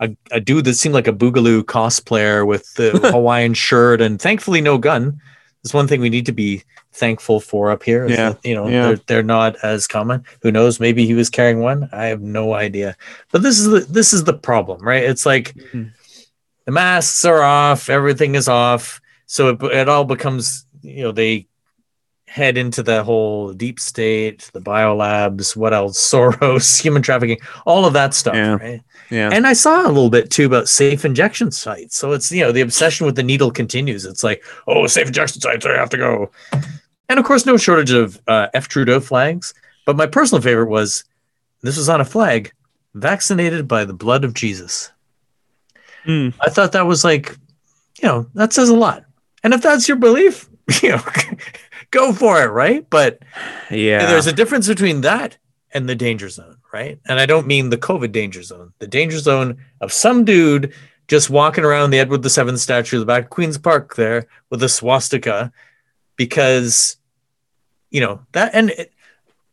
[0.00, 4.60] a, a dude that seemed like a Boogaloo cosplayer with the Hawaiian shirt, and thankfully
[4.60, 5.20] no gun.
[5.62, 8.04] That's one thing we need to be thankful for up here.
[8.04, 8.86] is Yeah, that, you know yeah.
[8.88, 10.24] they're they're not as common.
[10.42, 10.78] Who knows?
[10.80, 11.88] Maybe he was carrying one.
[11.92, 12.96] I have no idea.
[13.32, 15.02] But this is the this is the problem, right?
[15.02, 15.92] It's like Mhm.
[16.66, 21.48] the masks are off, everything is off, so it, it all becomes you know they
[22.28, 27.92] head into the whole deep state, the biolabs, what else, Soros, human trafficking, all of
[27.94, 28.54] that stuff, Yeah.
[28.56, 28.82] right?
[29.10, 31.96] Yeah And I saw a little bit too about safe injection sites.
[31.96, 34.04] So it's you know the obsession with the needle continues.
[34.04, 36.30] It's like oh safe injection sites, I have to go.
[37.08, 39.54] And of course, no shortage of uh, F Trudeau flags.
[39.84, 41.04] But my personal favorite was
[41.62, 42.52] this was on a flag,
[42.94, 44.90] vaccinated by the blood of Jesus.
[46.04, 46.34] Mm.
[46.40, 47.36] I thought that was like,
[48.00, 49.04] you know, that says a lot.
[49.42, 50.48] And if that's your belief,
[50.82, 51.02] you know,
[51.90, 52.88] go for it, right?
[52.88, 53.20] But
[53.70, 55.38] yeah there's a difference between that
[55.72, 56.98] and the danger zone, right?
[57.06, 60.72] And I don't mean the COVID danger zone, the danger zone of some dude
[61.08, 64.26] just walking around the Edward the Seventh statue at the back of Queen's Park there
[64.50, 65.52] with a swastika
[66.16, 66.96] because,
[67.90, 68.92] you know, that and it,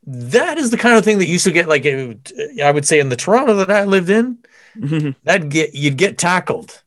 [0.06, 3.00] that is the kind of thing that used to get like it- I would say
[3.00, 4.40] in the Toronto that I lived in,
[4.78, 5.12] mm-hmm.
[5.24, 6.82] that get you'd get tackled.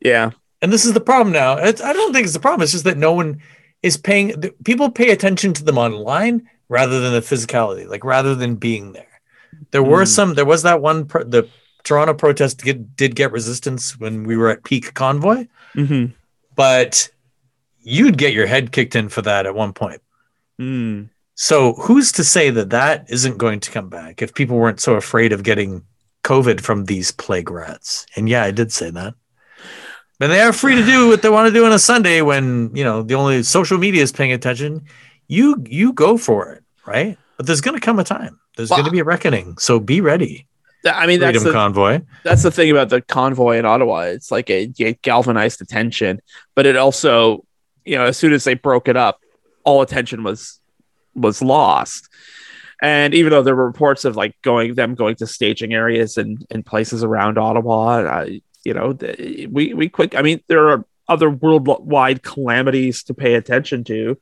[0.00, 0.30] yeah.
[0.62, 1.58] And this is the problem now.
[1.58, 2.62] It's, I don't think it's the problem.
[2.62, 3.42] It's just that no one
[3.82, 4.32] is paying.
[4.64, 9.15] People pay attention to them online rather than the physicality, like rather than being there.
[9.70, 10.08] There were Mm.
[10.08, 10.34] some.
[10.34, 11.04] There was that one.
[11.06, 11.48] Pro, the
[11.84, 16.06] Toronto protest get, did get resistance when we were at peak convoy, Mm-hmm.
[16.54, 17.08] but
[17.80, 20.00] you'd get your head kicked in for that at one point.
[20.60, 21.10] Mm.
[21.34, 24.94] So who's to say that that isn't going to come back if people weren't so
[24.94, 25.82] afraid of getting
[26.24, 28.06] COVID from these plague rats?
[28.16, 29.14] And yeah, I did say that.
[30.18, 32.74] But they are free to do what they want to do on a Sunday when
[32.74, 34.86] you know the only social media is paying attention.
[35.28, 37.18] You you go for it, right?
[37.36, 38.40] But there's going to come a time.
[38.56, 39.58] There's Well, going to be a reckoning.
[39.58, 40.46] So be ready,
[40.94, 42.00] I mean, that's the, Convoy.
[42.22, 44.00] that's the thing about the convoy in Ottawa.
[44.00, 46.20] It's like it, it galvanized attention,
[46.54, 47.44] but it also,
[47.84, 49.20] you know, as soon as they broke it up,
[49.64, 50.60] all attention was
[51.14, 52.08] was lost.
[52.82, 56.44] And even though there were reports of like going them going to staging areas and
[56.50, 58.28] and places around Ottawa, uh,
[58.64, 60.14] you know, the, we we quick.
[60.14, 64.18] I mean, there are other worldwide calamities to pay attention to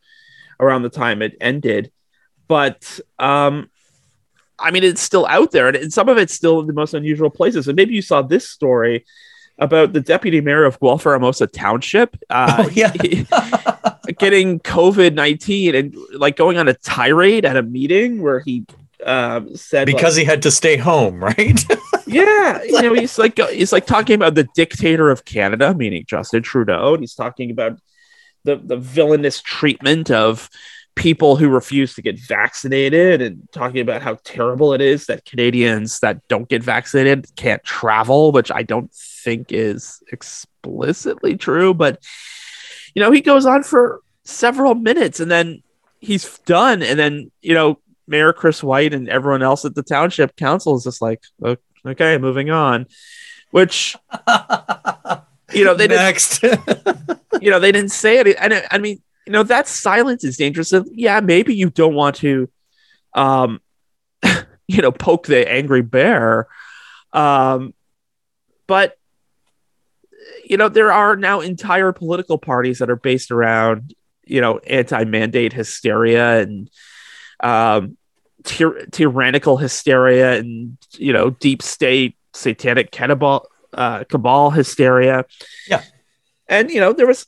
[0.61, 1.91] around the time it ended,
[2.47, 3.71] but um,
[4.59, 6.95] I mean, it's still out there, and, and some of it's still in the most
[6.95, 7.69] unusual places.
[7.69, 9.05] And maybe you saw this story
[9.59, 12.17] about the deputy mayor of Guelph/Eramosa Township.
[12.31, 12.93] Uh, Oh, yeah.
[14.19, 18.65] getting COVID nineteen and like going on a tirade at a meeting where he
[19.05, 21.65] um, said like, because he had to stay home, right?
[22.07, 26.43] yeah, you know, he's like he's like talking about the dictator of Canada, meaning Justin
[26.43, 27.79] Trudeau, and he's talking about
[28.45, 30.49] the the villainous treatment of
[30.95, 36.01] people who refuse to get vaccinated and talking about how terrible it is that Canadians
[36.01, 42.03] that don't get vaccinated can't travel, which I don't think is explicitly true, but
[42.95, 45.63] you know, he goes on for several minutes and then
[46.01, 50.37] he's done and then, you know, Mayor Chris White and everyone else at the township
[50.37, 51.23] council is just like,
[51.87, 52.87] okay, moving on,
[53.51, 53.97] which
[55.53, 56.43] you know they didn't, next.
[57.41, 60.37] you know they didn't say it, and I- I mean, you know that silence is
[60.37, 60.73] dangerous.
[60.93, 62.49] Yeah, maybe you don't want to,
[63.15, 63.61] um,
[64.69, 66.47] you know, poke the angry bear,
[67.13, 67.75] um,
[68.67, 68.99] but
[70.45, 73.95] you know there are now entire political parties that are based around
[74.27, 76.71] you know anti-mandate hysteria and
[77.41, 77.97] um,
[78.45, 85.25] tyr- tyrannical hysteria and you know deep state satanic cabal, uh, cabal hysteria.
[85.69, 85.83] Yeah.
[86.49, 87.27] and you know there was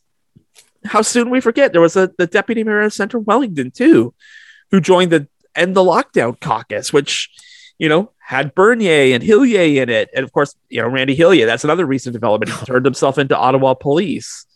[0.87, 4.15] how soon we forget there was a the deputy mayor of Centre Wellington too,
[4.71, 7.31] who joined the end the lockdown caucus, which
[7.79, 11.47] you know had Bernier and Hillier in it, and of course you know Randy Hillier.
[11.47, 12.53] That's another recent development.
[12.53, 14.47] He turned himself into Ottawa police.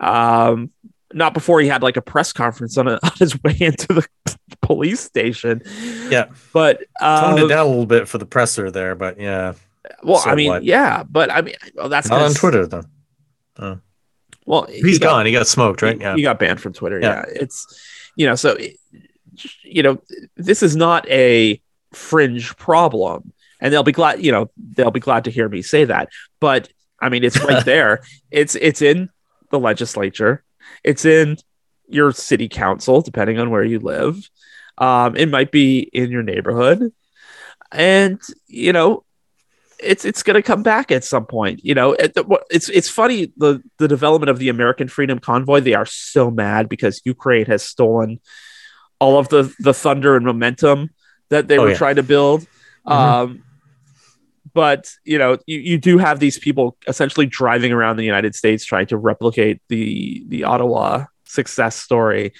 [0.00, 0.70] Um,
[1.12, 4.06] not before he had like a press conference on, a, on his way into the
[4.62, 5.60] police station.
[6.08, 6.26] Yeah.
[6.52, 9.54] but uh, Toned it down a little bit for the presser there, but yeah,
[10.02, 10.64] well, So I mean, what?
[10.64, 13.80] yeah, but I mean, well, that's not on Twitter though.
[14.50, 15.26] Well, He's he got- gone.
[15.26, 16.00] He got smoked, right?
[16.00, 16.16] Yeah.
[16.16, 16.98] he got banned from Twitter.
[17.00, 17.24] Yeah.
[17.28, 17.80] Yeah, it's
[18.16, 18.56] you know, so
[19.62, 20.02] you know,
[20.36, 21.60] this is not a
[21.92, 24.24] fringe problem, and they'll be glad.
[24.24, 26.08] You know, they'll be glad to hear me say that.
[26.40, 26.68] But
[27.00, 28.02] I mean, it's right there.
[28.32, 29.08] It's it's in
[29.50, 30.42] the legislature.
[30.82, 31.36] It's in
[31.88, 34.28] your city council, depending on where you live.
[34.78, 36.92] Um, it might be in your neighborhood,
[37.70, 39.04] and you know,
[39.82, 41.64] it's it's going to come back at some point.
[41.64, 45.60] You know, it's it's funny the the development of the American Freedom Convoy.
[45.60, 48.20] They are so mad because Ukraine has stolen
[48.98, 50.90] all of the the thunder and momentum
[51.30, 51.76] that they Oh, were yeah.
[51.76, 52.46] trying to build.
[52.86, 52.92] Mhm.
[52.92, 53.42] Um,
[54.52, 58.64] but you know, you, you do have these people essentially driving around the United States
[58.64, 62.32] trying to replicate the the Ottawa success story.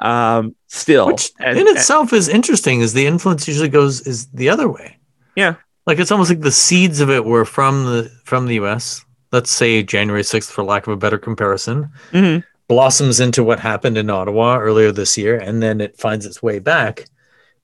[0.00, 4.48] Um, still, Which And- in itself is interesting, is the influence usually goes is the
[4.48, 4.98] other way.
[5.36, 5.56] Yeah.
[5.90, 9.04] Like it's almost like the seeds of it were from the from the US.
[9.32, 12.44] Let's say January 6th, for lack of a better comparison, Mhm.
[12.68, 16.60] blossoms into what happened in Ottawa earlier this year, and then it finds its way
[16.60, 17.06] back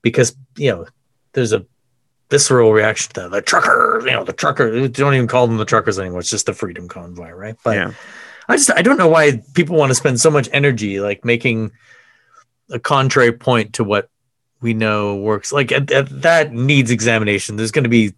[0.02, 0.86] because you know
[1.34, 1.64] there's a
[2.28, 5.96] visceral reaction to the truckers, you know, the trucker don't even call them the truckers
[5.96, 6.18] anymore.
[6.18, 7.54] It's just the freedom convoy, right?
[7.62, 7.92] But yeah.
[8.48, 11.70] I just I don't know why people want to spend so much energy like making
[12.70, 14.10] a contrary point to what
[14.66, 15.52] we know works.
[15.52, 17.54] Like at, at- that needs examination.
[17.56, 18.12] There's going to be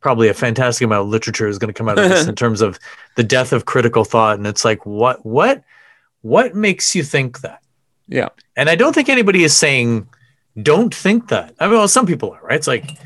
[0.00, 2.60] probably a fantastic amount of literature is going to come out of this in terms
[2.60, 2.78] of
[3.16, 4.38] the death of critical thought.
[4.38, 5.64] And it's like what what
[6.22, 7.60] what makes you think that?
[8.08, 8.28] Yeah.
[8.56, 10.08] And I don't think anybody is saying
[10.62, 11.54] don't think that.
[11.58, 12.54] I mean, well, some people are right.
[12.56, 12.96] It's like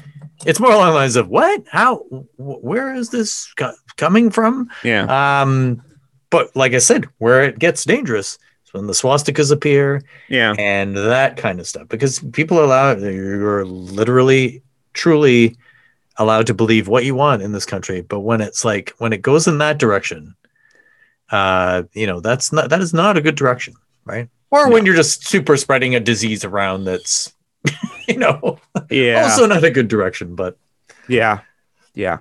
[0.45, 1.97] it's more along the lines of what, how,
[2.37, 4.71] wh- where is this co- coming from?
[4.85, 5.05] Yeah.
[5.43, 5.83] Um,
[6.31, 8.39] but like I said, where it gets dangerous
[8.73, 10.55] when the swastikas appear, Yeah.
[10.59, 11.89] and that kind of stuff.
[11.89, 14.63] Because people are allowed, you're literally,
[14.95, 15.57] truly
[16.17, 18.01] allowed to believe what you want in this country.
[18.03, 20.35] But when it's like when it goes in that direction,
[21.31, 24.29] uh, you know, that's not that is not a good direction, right?
[24.51, 27.33] Or when you're just super spreading a disease around that's,
[28.09, 28.59] you know,
[28.91, 29.23] Yeah.
[29.31, 30.35] also not a good direction.
[30.35, 30.59] But
[31.09, 31.41] Yeah.
[31.95, 32.19] Yeah.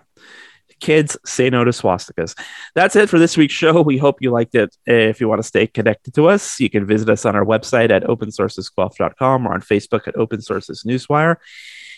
[0.79, 2.37] Kids say no to swastikas.
[2.75, 3.81] That's it for this week's show.
[3.81, 4.75] We hope you liked it.
[4.85, 7.91] If you want to stay connected to us, you can visit us on our website
[7.91, 11.35] at opensourcesguelph.com or on Facebook at Open Newswire.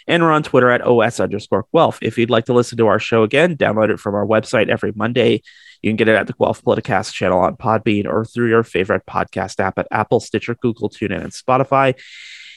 [0.08, 2.00] And we're on Twitter at OS underscore Guelph.
[2.02, 4.92] If you'd like to listen to our show again, download it from our website every
[4.96, 5.44] Monday.
[5.82, 9.06] You can get it at the Guelph Politicast channel on Podbean or through your favorite
[9.06, 12.00] podcast app at Apple, Stitcher, Google, TuneIn, and Spotify.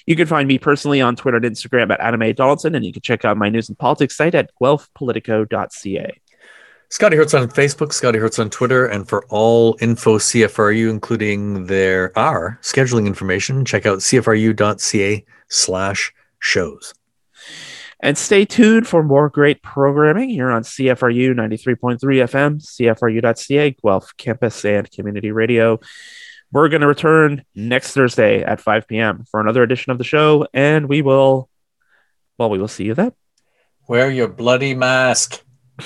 [0.06, 2.32] You can find me personally on Twitter and Instagram at Adam A.
[2.32, 6.20] Donaldson, and you can check out my news and politics site at guelphpolitico.ca.
[6.90, 12.16] Scotty Hertz on Facebook, Scotty Hertz on Twitter, and for all info CFRU, including their
[12.16, 16.94] our scheduling information, check out cfru.ca slash shows.
[18.00, 24.64] And stay tuned for more great programming here on CFRU 93.3 FM, CFRU.ca, Guelph Campus
[24.64, 25.80] and Community Radio.
[26.54, 29.24] We're going to return next Thursday at 5 p.m.
[29.28, 31.50] for another edition of the show, and we will,
[32.38, 33.10] well, we will see you then.
[33.88, 35.42] Wear your bloody mask.